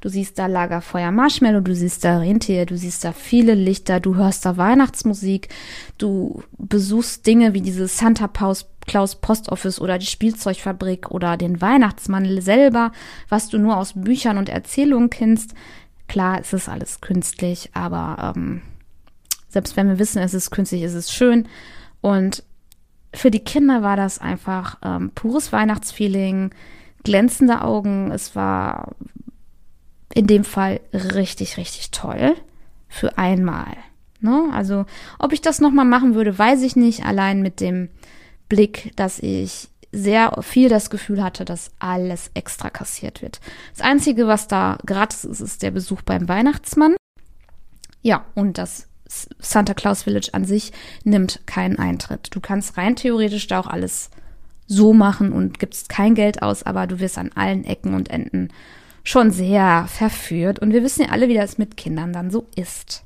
Du 0.00 0.08
siehst 0.08 0.36
da 0.38 0.46
Lagerfeuer 0.46 1.12
Marshmallow, 1.12 1.60
du 1.60 1.76
siehst 1.76 2.04
da 2.04 2.18
Rentier, 2.18 2.66
du 2.66 2.76
siehst 2.76 3.04
da 3.04 3.12
viele 3.12 3.54
Lichter, 3.54 4.00
du 4.00 4.16
hörst 4.16 4.44
da 4.44 4.56
Weihnachtsmusik, 4.56 5.48
du 5.96 6.42
besuchst 6.58 7.24
Dinge 7.24 7.54
wie 7.54 7.60
dieses 7.60 7.98
Santa 7.98 8.26
Claus 8.26 9.14
Post 9.14 9.48
Office 9.50 9.80
oder 9.80 9.98
die 9.98 10.06
Spielzeugfabrik 10.06 11.12
oder 11.12 11.36
den 11.36 11.60
Weihnachtsmann 11.60 12.40
selber, 12.40 12.90
was 13.28 13.48
du 13.48 13.58
nur 13.58 13.76
aus 13.76 13.92
Büchern 13.94 14.38
und 14.38 14.48
Erzählungen 14.48 15.08
kennst. 15.08 15.54
Klar, 16.08 16.40
es 16.40 16.52
ist 16.52 16.68
alles 16.68 17.00
künstlich, 17.00 17.70
aber 17.72 18.34
ähm, 18.36 18.62
selbst 19.48 19.76
wenn 19.76 19.86
wir 19.86 20.00
wissen, 20.00 20.18
es 20.20 20.34
ist 20.34 20.50
künstlich, 20.50 20.82
ist 20.82 20.94
es 20.94 21.12
schön. 21.12 21.46
Und 22.00 22.42
für 23.14 23.30
die 23.30 23.40
Kinder 23.40 23.82
war 23.82 23.96
das 23.96 24.18
einfach 24.18 24.78
ähm, 24.82 25.10
pures 25.14 25.52
Weihnachtsfeeling, 25.52 26.50
glänzende 27.04 27.62
Augen. 27.62 28.10
Es 28.10 28.34
war 28.34 28.94
in 30.14 30.26
dem 30.26 30.44
Fall 30.44 30.80
richtig, 30.92 31.56
richtig 31.56 31.90
toll 31.90 32.34
für 32.88 33.18
einmal. 33.18 33.76
Ne? 34.20 34.48
Also, 34.52 34.86
ob 35.18 35.32
ich 35.32 35.40
das 35.40 35.60
nochmal 35.60 35.84
machen 35.84 36.14
würde, 36.14 36.38
weiß 36.38 36.62
ich 36.62 36.76
nicht. 36.76 37.04
Allein 37.04 37.42
mit 37.42 37.60
dem 37.60 37.88
Blick, 38.48 38.92
dass 38.96 39.18
ich 39.18 39.68
sehr 39.90 40.38
viel 40.40 40.68
das 40.68 40.88
Gefühl 40.88 41.22
hatte, 41.22 41.44
dass 41.44 41.70
alles 41.78 42.30
extra 42.34 42.70
kassiert 42.70 43.20
wird. 43.20 43.40
Das 43.76 43.84
Einzige, 43.84 44.26
was 44.26 44.48
da 44.48 44.78
gratis 44.86 45.24
ist, 45.24 45.40
ist 45.40 45.62
der 45.62 45.70
Besuch 45.70 46.02
beim 46.02 46.28
Weihnachtsmann. 46.28 46.96
Ja, 48.00 48.24
und 48.34 48.58
das 48.58 48.88
Santa 49.38 49.74
Claus 49.74 50.04
Village 50.04 50.30
an 50.32 50.44
sich 50.44 50.72
nimmt 51.04 51.40
keinen 51.46 51.78
Eintritt. 51.78 52.28
Du 52.32 52.40
kannst 52.40 52.76
rein 52.76 52.96
theoretisch 52.96 53.46
da 53.46 53.60
auch 53.60 53.66
alles 53.66 54.10
so 54.66 54.92
machen 54.92 55.32
und 55.32 55.58
gibst 55.58 55.88
kein 55.88 56.14
Geld 56.14 56.42
aus, 56.42 56.62
aber 56.62 56.86
du 56.86 57.00
wirst 57.00 57.18
an 57.18 57.30
allen 57.34 57.64
Ecken 57.64 57.94
und 57.94 58.10
Enden 58.10 58.48
schon 59.04 59.30
sehr 59.30 59.86
verführt. 59.88 60.58
Und 60.58 60.72
wir 60.72 60.82
wissen 60.82 61.02
ja 61.02 61.08
alle, 61.08 61.28
wie 61.28 61.34
das 61.34 61.58
mit 61.58 61.76
Kindern 61.76 62.12
dann 62.12 62.30
so 62.30 62.46
ist. 62.56 63.04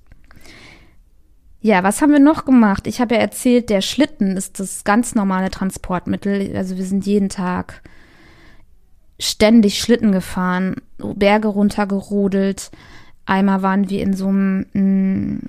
Ja, 1.61 1.83
was 1.83 2.01
haben 2.01 2.13
wir 2.13 2.21
noch 2.21 2.45
gemacht? 2.45 2.87
Ich 2.87 3.01
habe 3.01 3.17
ja 3.17 3.21
erzählt, 3.21 3.71
der 3.71 3.81
Schlitten 3.81 4.37
ist 4.37 4.61
das 4.61 4.85
ganz 4.85 5.15
normale 5.15 5.51
Transportmittel. 5.51 6.55
Also 6.57 6.77
wir 6.77 6.85
sind 6.85 7.07
jeden 7.07 7.29
Tag 7.29 7.83
ständig 9.19 9.81
Schlitten 9.81 10.13
gefahren, 10.13 10.77
Berge 10.99 11.49
runtergerodelt. 11.49 12.71
Einmal 13.25 13.63
waren 13.63 13.91
wir 13.91 14.03
in 14.03 14.15
so 14.15 14.29
einem 14.29 14.67
mm, 14.75 15.41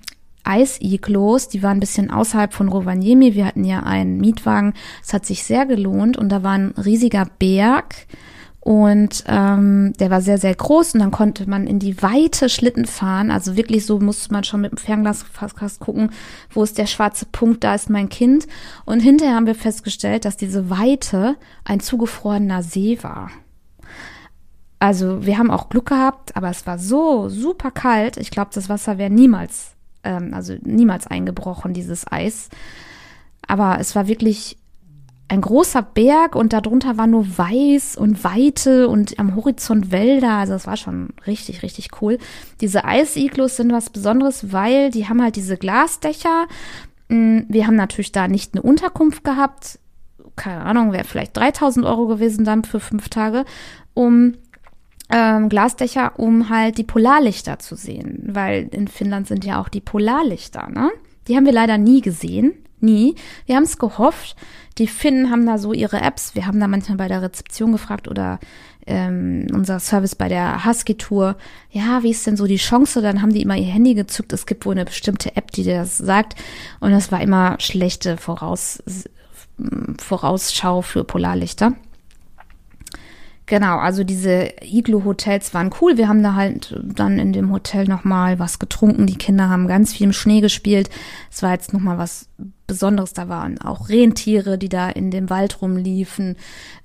Eisiglos, 0.48 1.50
die 1.50 1.62
waren 1.62 1.78
ein 1.78 1.82
bisschen 1.82 2.10
außerhalb 2.10 2.54
von 2.54 2.70
Rovaniemi. 2.70 3.36
Wir 3.36 3.46
hatten 3.46 3.66
ja 3.66 3.84
einen 3.84 4.18
Mietwagen. 4.18 4.74
Es 5.04 5.14
hat 5.14 5.26
sich 5.26 5.44
sehr 5.44 5.66
gelohnt 5.66 6.18
und 6.18 6.30
da 6.30 6.44
war 6.44 6.54
ein 6.54 6.74
riesiger 6.78 7.28
Berg 7.40 8.08
Und 8.68 9.24
ähm, 9.28 9.94
der 9.98 10.10
war 10.10 10.20
sehr, 10.20 10.38
sehr 10.38 10.54
groß 10.54 10.96
und 10.96 11.00
dann 11.00 11.12
konnte 11.12 11.50
man 11.50 11.68
in 11.68 11.80
die 11.80 12.02
Weite 12.04 12.50
Schlitten 12.50 12.86
fahren. 12.86 13.32
Also 13.32 13.56
wirklich 13.56 13.86
so 13.86 13.98
musste 14.00 14.34
man 14.34 14.44
schon 14.44 14.60
mit 14.60 14.72
dem 14.72 14.78
Fernglas 14.78 15.24
fast 15.24 15.80
gucken, 15.80 16.10
wo 16.50 16.64
ist 16.64 16.78
der 16.78 16.86
schwarze 16.86 17.26
Punkt, 17.32 17.64
da 17.64 17.76
ist 17.76 17.90
mein 17.90 18.10
Kind. 18.10 18.46
Und 18.84 19.00
hinterher 19.00 19.36
haben 19.36 19.46
wir 19.48 19.56
festgestellt, 19.56 20.26
dass 20.26 20.36
diese 20.36 20.70
Weite 20.70 21.38
ein 21.64 21.80
zugefrorener 21.80 22.62
See 22.62 23.02
war. 23.02 23.32
Also 24.80 25.26
wir 25.26 25.38
haben 25.38 25.50
auch 25.50 25.70
Glück 25.70 25.86
gehabt, 25.86 26.36
aber 26.36 26.50
es 26.50 26.68
war 26.68 26.78
so 26.78 27.30
super 27.30 27.72
kalt. 27.72 28.18
Ich 28.18 28.32
glaube, 28.32 28.52
das 28.54 28.68
Wasser 28.68 28.98
wäre 28.98 29.10
niemals, 29.10 29.77
ähm, 30.08 30.34
also 30.34 30.56
niemals 30.64 31.06
eingebrochen, 31.06 31.74
dieses 31.74 32.10
Eis. 32.10 32.50
Aber 33.46 33.78
es 33.80 33.96
war 33.96 34.08
wirklich 34.08 34.58
ein 35.30 35.42
großer 35.42 35.82
Berg 35.82 36.36
und 36.36 36.54
darunter 36.54 36.98
war 36.98 37.08
nur 37.08 37.38
weiß 37.38 37.98
und 37.98 38.24
Weite 38.24 38.88
und 38.88 39.20
am 39.20 39.36
Horizont 39.36 39.92
Wälder. 39.92 40.32
Also 40.32 40.54
es 40.54 40.68
war 40.68 40.78
schon 40.78 41.10
richtig, 41.26 41.64
richtig 41.64 41.90
cool. 42.02 42.18
Diese 42.62 42.86
Eisiglos 42.86 43.58
sind 43.58 43.74
was 43.74 43.90
Besonderes, 43.90 44.54
weil 44.54 44.90
die 44.90 45.10
haben 45.10 45.22
halt 45.22 45.36
diese 45.36 45.58
Glasdächer. 45.58 46.48
Mm, 47.10 47.40
wir 47.50 47.68
haben 47.68 47.76
natürlich 47.76 48.14
da 48.14 48.30
nicht 48.30 48.54
eine 48.54 48.62
Unterkunft 48.62 49.26
gehabt. 49.26 49.80
Keine 50.38 50.64
Ahnung, 50.64 50.94
wäre 50.94 51.04
vielleicht 51.04 51.36
3000 51.36 51.86
Euro 51.86 52.08
gewesen 52.08 52.46
dann 52.46 52.64
für 52.64 52.80
fünf 52.80 53.10
Tage, 53.10 53.44
um 53.94 54.36
ähm, 55.10 55.50
Glasdächer, 55.50 56.14
um 56.18 56.50
halt 56.50 56.78
die 56.78 56.84
Polarlichter 56.84 57.60
zu 57.60 57.76
sehen. 57.76 58.24
Weil 58.28 58.68
in 58.72 58.88
Finnland 58.88 59.28
sind 59.28 59.46
ja 59.46 59.62
auch 59.62 59.70
die 59.70 59.82
Polarlichter, 59.82 60.70
ne? 60.70 60.92
Die 61.28 61.36
haben 61.36 61.46
wir 61.46 61.54
leider 61.54 61.78
nie 61.78 62.02
gesehen. 62.02 62.54
Nie. 62.80 63.16
Wir 63.46 63.56
haben 63.56 63.64
es 63.64 63.78
gehofft. 63.78 64.36
Die 64.78 64.88
Finnen 64.88 65.32
haben 65.32 65.46
da 65.46 65.58
so 65.58 65.74
ihre 65.74 66.00
Apps. 66.00 66.36
Wir 66.36 66.46
haben 66.46 66.60
da 66.60 66.68
manchmal 66.68 66.98
bei 66.98 67.08
der 67.08 67.22
Rezeption 67.22 67.72
gefragt 67.72 68.08
oder 68.08 68.40
ähm, 68.86 69.48
unser 69.52 69.80
Service 69.80 70.16
bei 70.16 70.30
der 70.30 70.64
Husky-Tour. 70.64 71.36
Ja, 71.72 72.04
wie 72.04 72.12
ist 72.12 72.26
denn 72.28 72.38
so 72.38 72.46
die 72.46 72.58
Chance? 72.58 73.02
Dann 73.02 73.22
haben 73.22 73.34
die 73.34 73.42
immer 73.42 73.58
ihr 73.58 73.66
Handy 73.66 73.96
gezückt. 73.96 74.32
Es 74.32 74.46
gibt 74.46 74.66
wohl 74.66 74.76
eine 74.76 74.86
bestimmte 74.86 75.36
App, 75.36 75.52
die 75.52 75.64
dir 75.64 75.80
das 75.80 75.98
sagt. 75.98 76.36
Und 76.80 76.92
das 76.92 77.12
war 77.12 77.22
immer 77.22 77.60
schlechte 77.60 78.18
Voraus 78.18 78.82
Vorausschau 79.98 80.84
für 80.84 81.04
Polarlichter. 81.04 81.74
Genau, 83.48 83.78
also 83.78 84.04
diese 84.04 84.50
Iglu-Hotels 84.62 85.54
waren 85.54 85.72
cool. 85.80 85.98
Wir 85.98 86.10
haben 86.10 86.22
da 86.22 86.36
halt 86.36 86.78
dann 86.84 87.18
in 87.18 87.32
dem 87.32 87.54
Hotel 87.54 87.88
nochmal 87.88 88.40
was 88.40 88.60
getrunken. 88.60 89.08
Die 89.08 89.18
Kinder 89.18 89.48
haben 89.48 89.68
ganz 89.68 89.94
viel 89.94 90.08
im 90.08 90.14
Schnee 90.14 90.42
gespielt. 90.42 90.90
Es 91.32 91.42
war 91.42 91.54
jetzt 91.54 91.72
nochmal 91.72 91.98
was 91.98 92.28
Besonderes. 92.68 93.14
Da 93.14 93.30
waren 93.30 93.58
auch 93.62 93.88
Rentiere, 93.88 94.58
die 94.58 94.68
da 94.68 94.90
in 94.90 95.12
dem 95.12 95.30
Wald 95.30 95.62
rumliefen, 95.62 96.36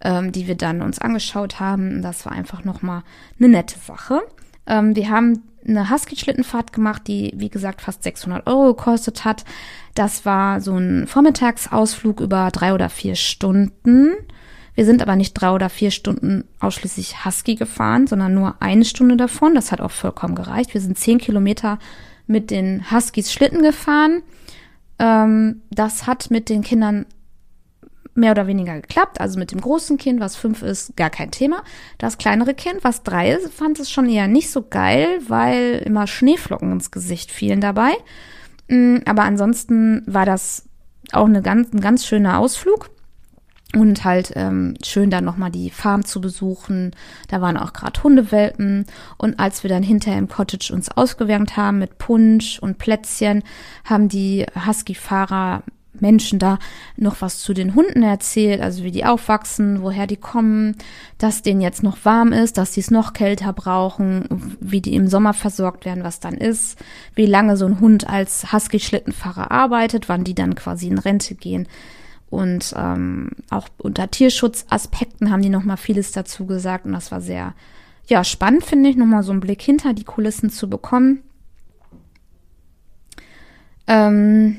ähm, 0.03 0.31
die 0.31 0.47
wir 0.47 0.55
dann 0.55 0.83
uns 0.83 1.01
angeschaut 1.01 1.59
haben. 1.59 2.01
Das 2.01 2.25
war 2.27 2.33
einfach 2.33 2.63
nochmal 2.63 3.03
eine 3.41 3.49
nette 3.49 3.81
Sache. 3.81 4.21
Ähm, 4.69 4.95
wir 4.95 5.11
haben 5.11 5.43
eine 5.67 5.91
Husky-Schlittenfahrt 5.91 6.73
gemacht, 6.73 7.09
die, 7.09 7.33
wie 7.37 7.49
gesagt, 7.49 7.83
fast 7.83 8.05
600 8.05 8.47
Euro 8.47 8.75
gekostet 8.75 9.25
hat. 9.25 9.45
Das 9.97 10.25
war 10.25 10.61
so 10.61 10.77
ein 10.77 11.09
Vormittagsausflug 11.09 12.21
über 12.21 12.51
drei 12.53 12.73
oder 12.73 12.89
vier 12.89 13.17
Stunden. 13.17 14.13
Wir 14.75 14.87
sind 14.87 15.03
aber 15.03 15.17
nicht 15.17 15.35
drei 15.35 15.51
oder 15.51 15.69
vier 15.69 15.91
Stunden 15.91 16.45
ausschließlich 16.61 17.25
Husky 17.25 17.57
gefahren, 17.57 18.07
sondern 18.07 18.35
nur 18.35 18.57
eine 18.61 18.85
Stunde 18.85 19.17
davon. 19.17 19.55
Das 19.55 19.71
hat 19.71 19.81
auch 19.81 19.91
vollkommen 19.91 20.35
gereicht. 20.35 20.73
Wir 20.73 20.81
sind 20.81 20.99
zehn 20.99 21.19
Kilometer 21.19 21.79
mit 22.27 22.51
den 22.51 22.91
Huskies 22.91 23.33
Schlitten 23.33 23.63
gefahren. 23.63 24.23
Ähm, 24.99 25.63
das 25.71 26.07
hat 26.07 26.31
mit 26.31 26.49
den 26.49 26.63
Kindern 26.63 27.07
mehr 28.15 28.33
oder 28.33 28.47
weniger 28.47 28.75
geklappt. 28.81 29.21
Also 29.21 29.39
mit 29.39 29.53
dem 29.53 29.61
großen 29.61 29.99
Kind, 29.99 30.21
was 30.21 30.37
fünf 30.37 30.63
ist, 30.63 30.97
gar 30.97 31.11
kein 31.11 31.31
Thema. 31.31 31.63
Das 31.99 32.19
kleinere 32.19 32.55
Kind, 32.55 32.83
was 32.83 33.03
drei 33.03 33.33
ist, 33.33 33.53
fand 33.53 33.79
es 33.79 33.91
schon 33.91 34.09
eher 34.09 34.29
nicht 34.29 34.51
so 34.51 34.63
geil, 34.63 35.21
weil 35.29 35.83
immer 35.85 36.07
Schneeflocken 36.07 36.73
ins 36.73 36.91
Gesicht 36.91 37.31
fielen 37.31 37.61
dabei. 37.61 37.93
Mm, 38.69 38.99
aber 39.05 39.25
ansonsten 39.25 40.03
war 40.07 40.27
das 40.27 40.69
auch 41.13 41.27
eine 41.27 41.43
ganz, 41.43 41.73
ein 41.73 41.81
ganz 41.81 42.07
schöner 42.07 42.39
Ausflug 42.39 42.91
und 43.75 44.05
halt 44.05 44.33
ähm, 44.37 44.75
schön 44.85 45.11
dann 45.11 45.25
nochmal 45.25 45.51
die 45.51 45.71
Farm 45.71 46.05
zu 46.05 46.21
besuchen. 46.21 46.93
Da 47.29 47.41
waren 47.41 47.57
auch 47.57 47.73
gerade 47.73 48.03
Hundewelpen. 48.03 48.87
Und 49.17 49.39
als 49.39 49.63
wir 49.63 49.71
dann 49.71 49.83
hinterher 49.83 50.19
im 50.19 50.29
Cottage 50.29 50.73
uns 50.73 50.91
ausgewärmt 50.91 51.57
haben 51.57 51.79
mit 51.79 51.99
Punsch 51.99 52.59
und 52.59 52.79
Plätzchen, 52.79 53.43
haben 53.85 54.09
die 54.09 54.47
Husky-Fahrer 54.67 55.63
Menschen 56.01 56.39
da 56.39 56.59
noch 56.97 57.21
was 57.21 57.39
zu 57.39 57.53
den 57.53 57.75
Hunden 57.75 58.03
erzählt, 58.03 58.61
also 58.61 58.83
wie 58.83 58.91
die 58.91 59.05
aufwachsen, 59.05 59.83
woher 59.83 60.07
die 60.07 60.17
kommen, 60.17 60.77
dass 61.19 61.43
denen 61.43 61.61
jetzt 61.61 61.83
noch 61.83 62.05
warm 62.05 62.33
ist, 62.33 62.57
dass 62.59 62.75
sie 62.75 62.81
es 62.81 62.91
noch 62.91 63.13
kälter 63.13 63.53
brauchen, 63.53 64.57
wie 64.61 64.81
die 64.81 64.95
im 64.95 65.07
Sommer 65.07 65.35
versorgt 65.35 65.85
werden, 65.85 66.03
was 66.03 66.19
dann 66.19 66.35
ist, 66.35 66.79
wie 67.15 67.27
lange 67.27 67.57
so 67.57 67.67
ein 67.67 67.81
Hund 67.81 68.09
als 68.09 68.53
Husky-Schlittenfahrer 68.53 69.51
arbeitet, 69.51 70.09
wann 70.09 70.25
die 70.25 70.35
dann 70.35 70.55
quasi 70.55 70.89
in 70.89 70.99
Rente 70.99 71.35
gehen. 71.35 71.69
Und 72.33 72.73
ähm, 72.79 73.29
auch 73.51 73.69
unter 73.77 74.11
Tierschutzaspekten 74.11 75.31
haben 75.31 75.43
die 75.43 75.51
nochmal 75.51 75.77
vieles 75.77 76.13
dazu 76.13 76.47
gesagt. 76.47 76.87
Und 76.87 76.93
das 76.93 77.13
war 77.13 77.21
sehr, 77.21 77.53
ja, 78.07 78.25
spannend, 78.25 78.65
finde 78.65 78.89
ich, 78.89 78.97
nochmal 78.97 79.23
so 79.23 79.33
einen 79.33 79.43
Blick 79.43 79.61
hinter 79.61 79.93
die 79.93 80.05
Kulissen 80.05 80.49
zu 80.49 80.71
bekommen. 80.71 81.23
Ähm, 83.87 84.57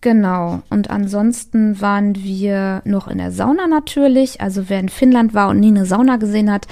genau. 0.00 0.62
Und 0.70 0.90
ansonsten 0.90 1.80
waren 1.80 2.14
wir 2.14 2.82
noch 2.84 3.08
in 3.08 3.18
der 3.18 3.32
Sauna 3.32 3.66
natürlich. 3.66 4.40
Also 4.40 4.68
wer 4.68 4.78
in 4.78 4.88
Finnland 4.88 5.34
war 5.34 5.48
und 5.48 5.58
nie 5.58 5.72
eine 5.72 5.86
Sauna 5.86 6.18
gesehen 6.18 6.52
hat, 6.52 6.68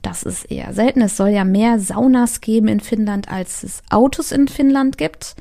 das 0.00 0.22
ist 0.22 0.50
eher 0.50 0.72
selten. 0.72 1.02
Es 1.02 1.18
soll 1.18 1.28
ja 1.28 1.44
mehr 1.44 1.78
Saunas 1.78 2.40
geben 2.40 2.68
in 2.68 2.80
Finnland, 2.80 3.30
als 3.30 3.62
es 3.62 3.82
Autos 3.90 4.32
in 4.32 4.48
Finnland 4.48 4.96
gibt. 4.96 5.36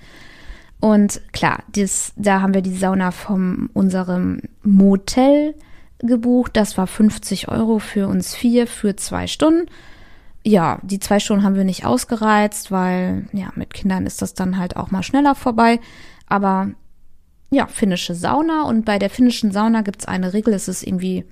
Und 0.83 1.21
klar, 1.31 1.63
das, 1.71 2.11
da 2.17 2.41
haben 2.41 2.53
wir 2.53 2.61
die 2.61 2.75
Sauna 2.75 3.11
von 3.11 3.69
unserem 3.71 4.41
Motel 4.63 5.55
gebucht. 5.99 6.57
Das 6.57 6.77
war 6.77 6.87
50 6.87 7.47
Euro 7.47 7.79
für 7.79 8.09
uns 8.09 8.35
vier 8.35 8.67
für 8.67 8.97
zwei 8.97 9.27
Stunden. 9.27 9.69
Ja, 10.43 10.79
die 10.83 10.99
zwei 10.99 11.21
Stunden 11.21 11.45
haben 11.45 11.55
wir 11.55 11.63
nicht 11.63 11.85
ausgereizt, 11.85 12.69
weil 12.69 13.29
ja, 13.31 13.47
mit 13.55 13.73
Kindern 13.73 14.05
ist 14.05 14.21
das 14.21 14.33
dann 14.33 14.57
halt 14.57 14.75
auch 14.75 14.91
mal 14.91 15.03
schneller 15.03 15.35
vorbei. 15.35 15.79
Aber 16.27 16.71
ja, 17.49 17.67
finnische 17.67 18.13
Sauna 18.13 18.63
und 18.63 18.83
bei 18.83 18.99
der 18.99 19.09
finnischen 19.09 19.53
Sauna 19.53 19.83
gibt's 19.83 20.05
eine 20.05 20.33
Regel, 20.33 20.53
es 20.53 20.67
ist 20.67 20.85
irgendwie 20.85 21.23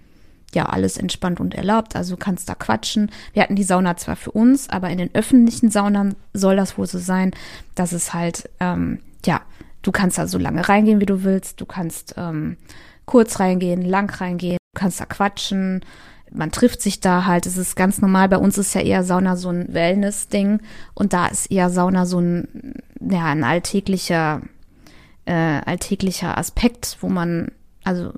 ja 0.56 0.66
alles 0.66 0.98
entspannt 0.98 1.40
und 1.40 1.54
erlaubt, 1.54 1.96
also 1.96 2.18
kannst 2.18 2.50
da 2.50 2.56
quatschen. 2.56 3.12
Wir 3.34 3.44
hatten 3.44 3.56
die 3.56 3.64
Sauna 3.64 3.98
zwar 3.98 4.16
für 4.16 4.32
uns, 4.32 4.70
aber 4.70 4.90
in 4.90 4.98
den 4.98 5.14
öffentlichen 5.14 5.72
Saunen 5.72 6.16
soll 6.34 6.56
das 6.56 6.78
wohl 6.78 6.88
so 6.88 7.00
sein, 7.00 7.32
dass 7.76 7.92
es 7.92 8.14
halt 8.14 8.50
ähm, 8.60 9.00
ja, 9.26 9.42
du 9.82 9.92
kannst 9.92 10.18
da 10.18 10.28
so 10.28 10.38
lange 10.38 10.68
reingehen, 10.68 11.00
wie 11.00 11.06
du 11.06 11.24
willst. 11.24 11.62
Du 11.62 11.66
kannst 11.66 12.16
ähm, 12.18 12.58
kurz 13.06 13.40
reingehen, 13.40 13.82
lang 13.82 14.10
reingehen, 14.10 14.58
du 14.74 14.80
kannst 14.80 15.00
da 15.00 15.06
quatschen. 15.06 15.82
Man 16.34 16.52
trifft 16.52 16.82
sich 16.82 17.02
da 17.02 17.26
halt, 17.26 17.46
es 17.46 17.58
ist 17.58 17.76
ganz 17.76 18.02
normal. 18.02 18.30
Bei 18.30 18.38
uns 18.38 18.58
ist 18.58 18.74
ja 18.74 18.82
eher 18.82 19.04
Sauna 19.04 19.36
so 19.36 19.50
ein 19.50 19.74
Wellness-Ding 19.74 20.62
und 20.94 21.14
da 21.14 21.28
ist 21.28 21.52
eher 21.52 21.70
Sauna 21.70 22.06
so 22.06 22.20
ein, 22.20 22.76
ja, 23.02 23.26
ein 23.26 23.44
alltäglicher, 23.44 24.42
äh, 25.26 25.34
alltäglicher 25.66 26.38
Aspekt, 26.38 26.98
wo 27.02 27.10
man, 27.10 27.52
also 27.84 28.14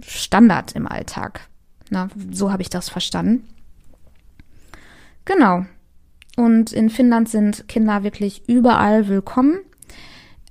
Standard 0.00 0.72
im 0.72 0.86
Alltag. 0.86 1.48
Na, 1.92 2.08
so 2.30 2.50
habe 2.50 2.62
ich 2.62 2.70
das 2.70 2.88
verstanden. 2.88 3.46
Genau. 5.26 5.66
Und 6.38 6.72
in 6.72 6.88
Finnland 6.88 7.28
sind 7.28 7.68
Kinder 7.68 8.02
wirklich 8.02 8.48
überall 8.48 9.08
willkommen. 9.08 9.58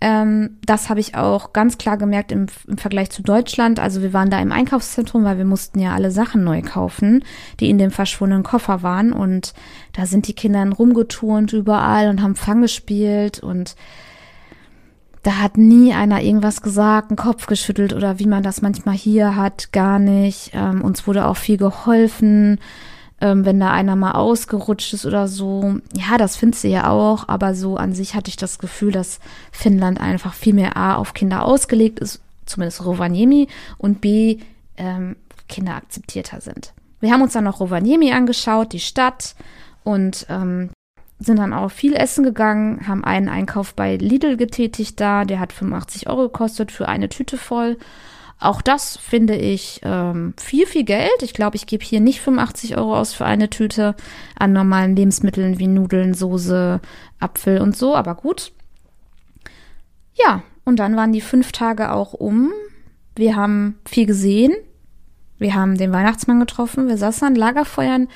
Ähm, 0.02 0.60
das 0.64 0.92
habe 0.92 1.00
ich 1.00 1.16
auch 1.16 1.52
ganz 1.52 1.80
klar 1.80 1.98
gemerkt 1.98 2.32
im, 2.32 2.46
im, 2.68 2.78
Vergleich 2.78 3.10
zu 3.10 3.24
Deutschland. 3.24 3.80
Also 3.80 4.04
wir 4.04 4.14
waren 4.14 4.30
da 4.30 4.40
im 4.40 4.52
Einkaufszentrum, 4.52 5.24
weil 5.24 5.40
wir 5.40 5.46
mussten 5.46 5.80
ja 5.80 5.96
alle 5.96 6.12
Sachen 6.12 6.44
neu 6.44 6.62
kaufen, 6.62 7.24
die 7.60 7.72
in 7.72 7.80
dem 7.80 7.90
verschwundenen 7.90 8.44
Koffer 8.44 8.84
waren. 8.84 9.12
Und 9.12 9.56
da 9.94 10.06
sind 10.06 10.28
die 10.28 10.36
Kinder 10.36 10.64
rumgeturnt 10.70 11.54
überall 11.54 12.08
und 12.10 12.22
haben 12.22 12.36
Fang 12.36 12.62
gespielt 12.62 13.40
und 13.40 13.76
da 15.24 15.38
hat 15.38 15.58
nie 15.58 15.94
einer 15.94 16.22
irgendwas 16.22 16.62
gesagt, 16.62 17.10
einen 17.10 17.18
Kopf 17.18 17.46
geschüttelt 17.46 17.94
oder 17.94 18.20
wie 18.20 18.26
man 18.26 18.44
das 18.44 18.62
manchmal 18.62 18.96
hier 18.96 19.36
hat, 19.36 19.72
gar 19.72 20.00
nicht. 20.00 20.52
Ähm, 20.54 20.82
uns 20.82 21.06
wurde 21.08 21.28
auch 21.28 21.38
viel 21.38 21.58
geholfen 21.58 22.60
ähm, 23.22 23.46
wenn 23.46 23.60
da 23.60 23.72
einer 23.72 23.96
mal 23.96 24.14
ausgerutscht 24.14 24.94
ist 24.94 25.06
oder 25.06 25.28
so. 25.28 25.76
Ja, 25.94 26.18
das 26.18 26.36
findest 26.36 26.64
du 26.64 26.68
ja 26.68 26.90
auch, 26.90 27.30
aber 27.30 27.54
so 27.54 27.78
an 27.78 27.94
sich 27.94 28.16
hatte 28.16 28.30
ich 28.30 28.36
das 28.36 28.60
Gefühl, 28.60 28.92
dass 28.92 29.20
Finnland 29.52 30.02
einfach 30.02 30.34
viel 30.34 30.54
mehr 30.54 30.76
A 30.76 30.96
auf 30.96 31.14
Kinder 31.14 31.46
ausgelegt 31.46 32.00
ist, 32.00 32.20
zumindest 32.46 32.84
Rovaniemi, 32.84 33.48
und 33.78 34.02
B 34.02 34.40
ähm, 34.76 35.16
Kinder 35.48 35.76
akzeptierter 35.76 36.42
sind. 36.42 36.74
Wir 37.00 37.12
haben 37.12 37.22
uns 37.22 37.34
dann 37.34 37.44
noch 37.44 37.60
Rovaniemi 37.60 38.12
angeschaut, 38.12 38.74
die 38.74 38.80
Stadt, 38.80 39.36
und 39.84 40.26
ähm, 40.30 40.70
sind 41.24 41.38
dann 41.38 41.54
auch 41.54 41.70
viel 41.70 41.94
essen 41.94 42.24
gegangen, 42.24 42.88
haben 42.88 43.04
einen 43.04 43.30
Einkauf 43.30 43.76
bei 43.76 43.96
Lidl 43.96 44.38
getätigt 44.38 45.00
da, 45.00 45.24
der 45.24 45.40
hat 45.40 45.54
85 45.54 46.10
Euro 46.10 46.24
gekostet 46.24 46.72
für 46.72 46.88
eine 46.88 47.10
Tüte 47.10 47.38
voll. 47.38 47.78
Auch 48.40 48.64
das 48.64 48.98
finde 48.98 49.36
ich 49.36 49.82
ähm, 49.84 50.34
viel, 50.36 50.66
viel 50.66 50.84
Geld. 50.84 51.22
Ich 51.22 51.36
glaube, 51.36 51.58
ich 51.58 51.68
gebe 51.68 51.86
hier 51.86 52.00
nicht 52.00 52.22
85 52.22 52.76
Euro 52.76 52.98
aus 52.98 53.14
für 53.14 53.24
eine 53.24 53.52
Tüte 53.52 53.96
an 54.38 54.52
normalen 54.52 54.96
Lebensmitteln 54.96 55.60
wie 55.60 55.68
Nudeln, 55.68 56.16
Soße, 56.16 56.82
Apfel 57.20 57.62
und 57.62 57.78
so, 57.78 57.96
aber 57.96 58.16
gut. 58.16 58.52
Ja, 60.16 60.42
und 60.64 60.78
dann 60.78 60.96
waren 60.96 61.14
die 61.14 61.22
fünf 61.22 61.52
Tage 61.52 61.92
auch 61.92 62.14
um. 62.14 62.52
Wir 63.16 63.36
haben 63.36 63.78
viel 63.86 64.08
gesehen. 64.08 64.54
Wir 65.38 65.54
haben 65.54 65.78
den 65.78 65.92
Weihnachtsmann 65.92 66.40
getroffen. 66.40 66.88
Wir 66.88 66.98
saßen 66.98 67.28
an 67.28 67.36
Lagerfeuern. 67.36 68.08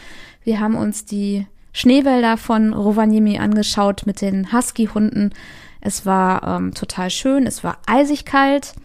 Wir 0.44 0.60
haben 0.60 0.76
uns 0.76 1.06
die 1.06 1.46
Schneewälder 1.76 2.38
von 2.38 2.74
Rovaniemi 2.74 3.38
angeschaut 3.38 4.04
mit 4.06 4.22
den 4.22 4.54
Husky-Hunden. 4.54 5.34
Es 5.82 6.06
war 6.06 6.48
ähm, 6.48 6.74
total 6.74 7.10
schön. 7.10 7.46
Es 7.46 7.66
war 7.66 7.80
eisig 7.86 8.24
kalt. 8.24 8.76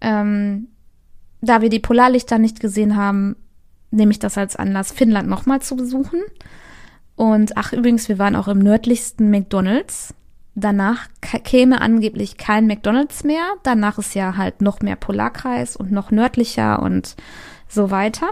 Ähm, 0.00 0.68
da 1.42 1.60
wir 1.60 1.68
die 1.68 1.78
Polarlichter 1.78 2.38
nicht 2.38 2.58
gesehen 2.58 2.96
haben, 2.96 3.36
nehme 3.90 4.12
ich 4.12 4.18
das 4.18 4.38
als 4.38 4.56
Anlass, 4.56 4.92
Finnland 4.92 5.28
nochmal 5.28 5.60
zu 5.60 5.76
besuchen. 5.76 6.22
Und 7.16 7.58
ach, 7.58 7.74
übrigens, 7.74 8.08
wir 8.08 8.18
waren 8.18 8.34
auch 8.34 8.48
im 8.48 8.60
nördlichsten 8.60 9.30
McDonalds. 9.30 10.14
Danach 10.54 11.08
käme 11.20 11.82
angeblich 11.82 12.38
kein 12.38 12.66
McDonalds 12.66 13.24
mehr. 13.24 13.44
Danach 13.62 13.98
ist 13.98 14.14
ja 14.14 14.38
halt 14.38 14.62
noch 14.62 14.80
mehr 14.80 14.96
Polarkreis 14.96 15.76
und 15.76 15.92
noch 15.92 16.10
nördlicher 16.10 16.80
und 16.80 17.14
so 17.68 17.90
weiter. 17.90 18.30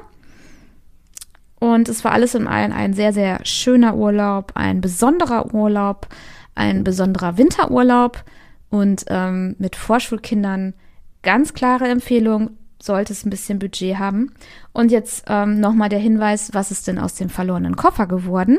Und 1.60 1.88
es 1.88 2.02
war 2.04 2.12
alles 2.12 2.34
in 2.34 2.48
allem 2.48 2.72
ein 2.72 2.94
sehr, 2.94 3.12
sehr 3.12 3.44
schöner 3.44 3.94
Urlaub, 3.94 4.52
ein 4.54 4.80
besonderer 4.80 5.54
Urlaub, 5.54 6.08
ein 6.54 6.82
besonderer 6.82 7.38
Winterurlaub 7.38 8.24
und 8.70 9.04
ähm, 9.08 9.54
mit 9.58 9.76
Vorschulkindern 9.76 10.74
ganz 11.22 11.54
klare 11.54 11.86
Empfehlung, 11.86 12.50
sollte 12.82 13.12
es 13.12 13.26
ein 13.26 13.30
bisschen 13.30 13.58
Budget 13.58 13.98
haben. 13.98 14.32
Und 14.72 14.90
jetzt 14.90 15.24
ähm, 15.28 15.60
nochmal 15.60 15.90
der 15.90 15.98
Hinweis, 15.98 16.54
was 16.54 16.70
ist 16.70 16.88
denn 16.88 16.98
aus 16.98 17.14
dem 17.14 17.28
verlorenen 17.28 17.76
Koffer 17.76 18.06
geworden? 18.06 18.58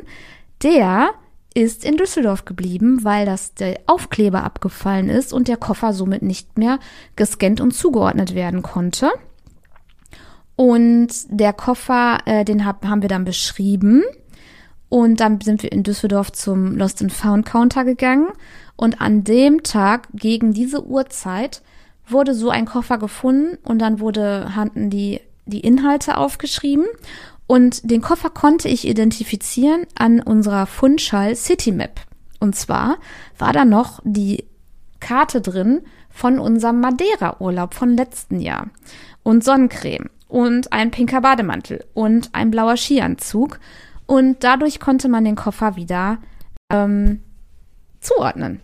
Der 0.61 1.09
ist 1.53 1.83
in 1.83 1.97
Düsseldorf 1.97 2.45
geblieben, 2.45 3.03
weil 3.03 3.25
das 3.25 3.55
der 3.55 3.79
Aufkleber 3.87 4.43
abgefallen 4.43 5.09
ist 5.09 5.33
und 5.33 5.47
der 5.47 5.57
Koffer 5.57 5.91
somit 5.91 6.21
nicht 6.21 6.57
mehr 6.57 6.79
gescannt 7.15 7.59
und 7.59 7.71
zugeordnet 7.71 8.35
werden 8.35 8.61
konnte. 8.61 9.09
Und 10.61 11.09
der 11.27 11.53
Koffer, 11.53 12.19
äh, 12.25 12.45
den 12.45 12.67
hab, 12.67 12.85
haben 12.85 13.01
wir 13.01 13.09
dann 13.09 13.25
beschrieben. 13.25 14.03
Und 14.89 15.19
dann 15.19 15.41
sind 15.41 15.63
wir 15.63 15.71
in 15.71 15.81
Düsseldorf 15.81 16.31
zum 16.33 16.77
Lost 16.77 17.01
and 17.01 17.11
Found 17.11 17.47
Counter 17.47 17.83
gegangen. 17.83 18.27
Und 18.75 19.01
an 19.01 19.23
dem 19.23 19.63
Tag, 19.63 20.07
gegen 20.13 20.53
diese 20.53 20.85
Uhrzeit, 20.85 21.63
wurde 22.07 22.35
so 22.35 22.51
ein 22.51 22.65
Koffer 22.65 22.99
gefunden 22.99 23.57
und 23.63 23.79
dann 23.79 23.99
wurde, 23.99 24.55
hatten 24.55 24.91
die, 24.91 25.19
die 25.47 25.61
Inhalte 25.61 26.15
aufgeschrieben. 26.15 26.85
Und 27.47 27.89
den 27.89 28.01
Koffer 28.01 28.29
konnte 28.29 28.67
ich 28.69 28.87
identifizieren 28.87 29.87
an 29.97 30.19
unserer 30.19 30.67
Fundschall 30.67 31.35
City 31.35 31.71
Map. 31.71 32.01
Und 32.39 32.55
zwar 32.55 32.99
war 33.39 33.51
da 33.51 33.65
noch 33.65 33.99
die 34.03 34.45
Karte 34.99 35.41
drin 35.41 35.81
von 36.11 36.37
unserem 36.37 36.81
Madeira-Urlaub 36.81 37.73
von 37.73 37.97
letzten 37.97 38.39
Jahr. 38.39 38.67
Und 39.23 39.43
Sonnencreme 39.43 40.11
und 40.31 40.71
ein 40.71 40.91
pinker 40.91 41.19
Bademantel 41.19 41.85
und 41.93 42.29
ein 42.31 42.51
blauer 42.51 42.77
Skianzug. 42.77 43.59
Und 44.05 44.43
dadurch 44.43 44.79
konnte 44.79 45.09
man 45.09 45.25
den 45.25 45.35
Koffer 45.35 45.75
wieder 45.75 46.19
ähm, 46.69 47.21
zuordnen. 47.99 48.61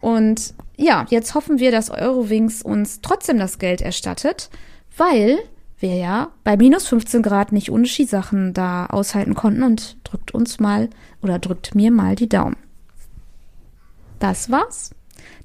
Und 0.00 0.54
ja, 0.76 1.06
jetzt 1.10 1.34
hoffen 1.34 1.58
wir, 1.58 1.70
dass 1.70 1.90
Eurowings 1.90 2.62
uns 2.62 3.02
trotzdem 3.02 3.38
das 3.38 3.58
Geld 3.58 3.82
erstattet, 3.82 4.48
weil 4.96 5.38
wir 5.78 5.96
ja 5.96 6.30
bei 6.44 6.56
minus 6.56 6.88
15 6.88 7.22
Grad 7.22 7.52
nicht 7.52 7.70
ohne 7.70 7.86
Skisachen 7.86 8.54
da 8.54 8.86
aushalten 8.86 9.34
konnten 9.34 9.64
und 9.64 9.98
drückt 10.04 10.32
uns 10.32 10.60
mal 10.60 10.88
oder 11.22 11.38
drückt 11.38 11.74
mir 11.74 11.90
mal 11.90 12.16
die 12.16 12.28
Daumen. 12.28 12.56
Das 14.18 14.50
war's. 14.50 14.92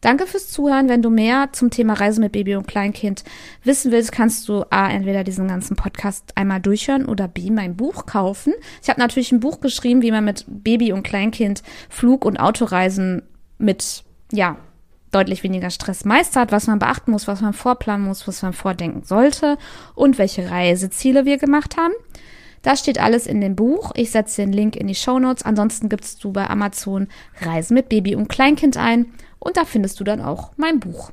Danke 0.02 0.28
fürs 0.28 0.50
Zuhören. 0.50 0.90
Wenn 0.90 1.02
du 1.02 1.10
mehr 1.10 1.50
zum 1.54 1.70
Thema 1.70 1.94
Reise 1.94 2.20
mit 2.20 2.32
Baby 2.32 2.56
und 2.56 2.68
Kleinkind 2.68 3.24
wissen 3.64 3.92
willst, 3.92 4.12
kannst 4.12 4.48
du 4.48 4.64
A, 4.70 4.90
entweder 4.90 5.24
diesen 5.24 5.48
ganzen 5.48 5.76
Podcast 5.76 6.32
einmal 6.36 6.62
durchhören 6.62 7.06
oder 7.06 7.28
B, 7.28 7.50
mein 7.50 7.76
Buch 7.76 8.06
kaufen. 8.06 8.54
Ich 8.82 8.90
habe 8.90 9.00
natürlich 9.00 9.32
ein 9.32 9.40
Buch 9.40 9.60
geschrieben, 9.60 10.02
wie 10.02 10.12
man 10.12 10.26
mit 10.26 10.46
Baby 10.48 10.94
und 10.94 11.04
Kleinkind 11.04 11.64
Flug- 11.90 12.26
und 12.26 12.40
Autoreisen 12.40 13.24
mit 13.58 14.04
ja, 14.32 14.58
deutlich 15.12 15.44
weniger 15.44 15.70
Stress 15.70 16.06
meistert, 16.06 16.52
was 16.52 16.68
man 16.68 16.80
beachten 16.80 17.12
muss, 17.12 17.28
was 17.28 17.42
man 17.42 17.54
vorplanen 17.54 18.06
muss, 18.06 18.28
was 18.28 18.42
man 18.42 18.54
vordenken 18.54 19.04
sollte 19.04 19.58
und 19.96 20.18
welche 20.18 20.50
Reiseziele 20.50 21.26
wir 21.26 21.38
gemacht 21.38 21.78
haben. 21.78 21.94
Das 22.68 22.82
steht 22.82 23.00
alles 23.00 23.28
in 23.28 23.40
dem 23.40 23.56
Buch. 23.56 23.94
Ich 23.96 24.12
setze 24.12 24.42
den 24.42 24.52
Link 24.52 24.76
in 24.76 24.88
die 24.88 24.94
Show 24.94 25.20
Notes. 25.20 25.42
Ansonsten 25.46 25.88
gibst 25.88 26.22
du 26.22 26.34
bei 26.34 26.50
Amazon 26.50 27.08
Reisen 27.40 27.76
mit 27.76 27.88
Baby 27.88 28.14
und 28.14 28.28
Kleinkind 28.28 28.76
ein 28.76 29.06
und 29.40 29.56
da 29.56 29.64
findest 29.64 30.02
du 30.02 30.04
dann 30.04 30.20
auch 30.20 30.52
mein 30.58 30.82
Buch. 30.82 31.12